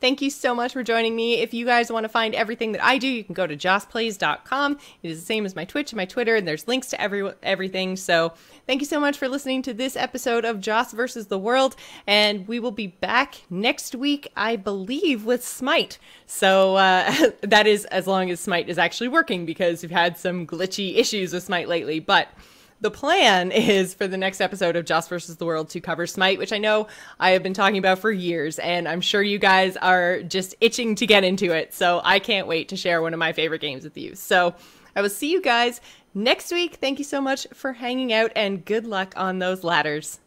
Thank 0.00 0.22
you 0.22 0.30
so 0.30 0.54
much 0.54 0.72
for 0.72 0.84
joining 0.84 1.16
me. 1.16 1.38
If 1.40 1.52
you 1.52 1.66
guys 1.66 1.90
want 1.90 2.04
to 2.04 2.08
find 2.08 2.34
everything 2.34 2.72
that 2.72 2.84
I 2.84 2.98
do, 2.98 3.08
you 3.08 3.24
can 3.24 3.34
go 3.34 3.46
to 3.46 3.56
joceplays.com. 3.56 4.78
It 5.02 5.10
is 5.10 5.20
the 5.20 5.26
same 5.26 5.44
as 5.44 5.56
my 5.56 5.64
Twitch 5.64 5.90
and 5.90 5.96
my 5.96 6.04
Twitter, 6.04 6.36
and 6.36 6.46
there's 6.46 6.68
links 6.68 6.88
to 6.90 7.00
every 7.00 7.32
everything. 7.42 7.96
So 7.96 8.32
thank 8.66 8.80
you 8.80 8.86
so 8.86 9.00
much 9.00 9.18
for 9.18 9.28
listening 9.28 9.62
to 9.62 9.74
this 9.74 9.96
episode 9.96 10.44
of 10.44 10.60
Joce 10.60 10.92
versus 10.92 11.26
the 11.26 11.38
World, 11.38 11.74
and 12.06 12.46
we 12.46 12.60
will 12.60 12.70
be 12.70 12.86
back 12.86 13.42
next 13.50 13.94
week, 13.94 14.30
I 14.36 14.54
believe, 14.54 15.24
with 15.24 15.44
Smite. 15.44 15.98
So 16.26 16.76
uh, 16.76 17.30
that 17.40 17.66
is 17.66 17.84
as 17.86 18.06
long 18.06 18.30
as 18.30 18.38
Smite 18.38 18.68
is 18.68 18.78
actually 18.78 19.08
working 19.08 19.46
because 19.46 19.82
we've 19.82 19.90
had 19.90 20.16
some 20.16 20.46
glitchy 20.46 20.96
issues 20.96 21.32
with 21.32 21.42
Smite 21.42 21.68
lately, 21.68 21.98
but 21.98 22.28
the 22.80 22.90
plan 22.90 23.50
is 23.52 23.94
for 23.94 24.06
the 24.06 24.16
next 24.16 24.40
episode 24.40 24.76
of 24.76 24.84
Joce 24.84 25.08
versus 25.08 25.36
the 25.36 25.44
World 25.44 25.70
to 25.70 25.80
cover 25.80 26.06
Smite, 26.06 26.38
which 26.38 26.52
I 26.52 26.58
know 26.58 26.88
I 27.18 27.30
have 27.30 27.42
been 27.42 27.54
talking 27.54 27.78
about 27.78 27.98
for 27.98 28.10
years, 28.10 28.58
and 28.58 28.88
I'm 28.88 29.00
sure 29.00 29.22
you 29.22 29.38
guys 29.38 29.76
are 29.76 30.22
just 30.22 30.54
itching 30.60 30.94
to 30.96 31.06
get 31.06 31.24
into 31.24 31.52
it. 31.52 31.74
So 31.74 32.00
I 32.04 32.18
can't 32.18 32.46
wait 32.46 32.68
to 32.68 32.76
share 32.76 33.02
one 33.02 33.12
of 33.12 33.18
my 33.18 33.32
favorite 33.32 33.60
games 33.60 33.84
with 33.84 33.96
you. 33.96 34.14
So 34.14 34.54
I 34.94 35.02
will 35.02 35.10
see 35.10 35.30
you 35.30 35.40
guys 35.40 35.80
next 36.14 36.52
week. 36.52 36.76
Thank 36.76 36.98
you 36.98 37.04
so 37.04 37.20
much 37.20 37.46
for 37.52 37.72
hanging 37.72 38.12
out, 38.12 38.32
and 38.34 38.64
good 38.64 38.86
luck 38.86 39.14
on 39.16 39.38
those 39.38 39.64
ladders. 39.64 40.20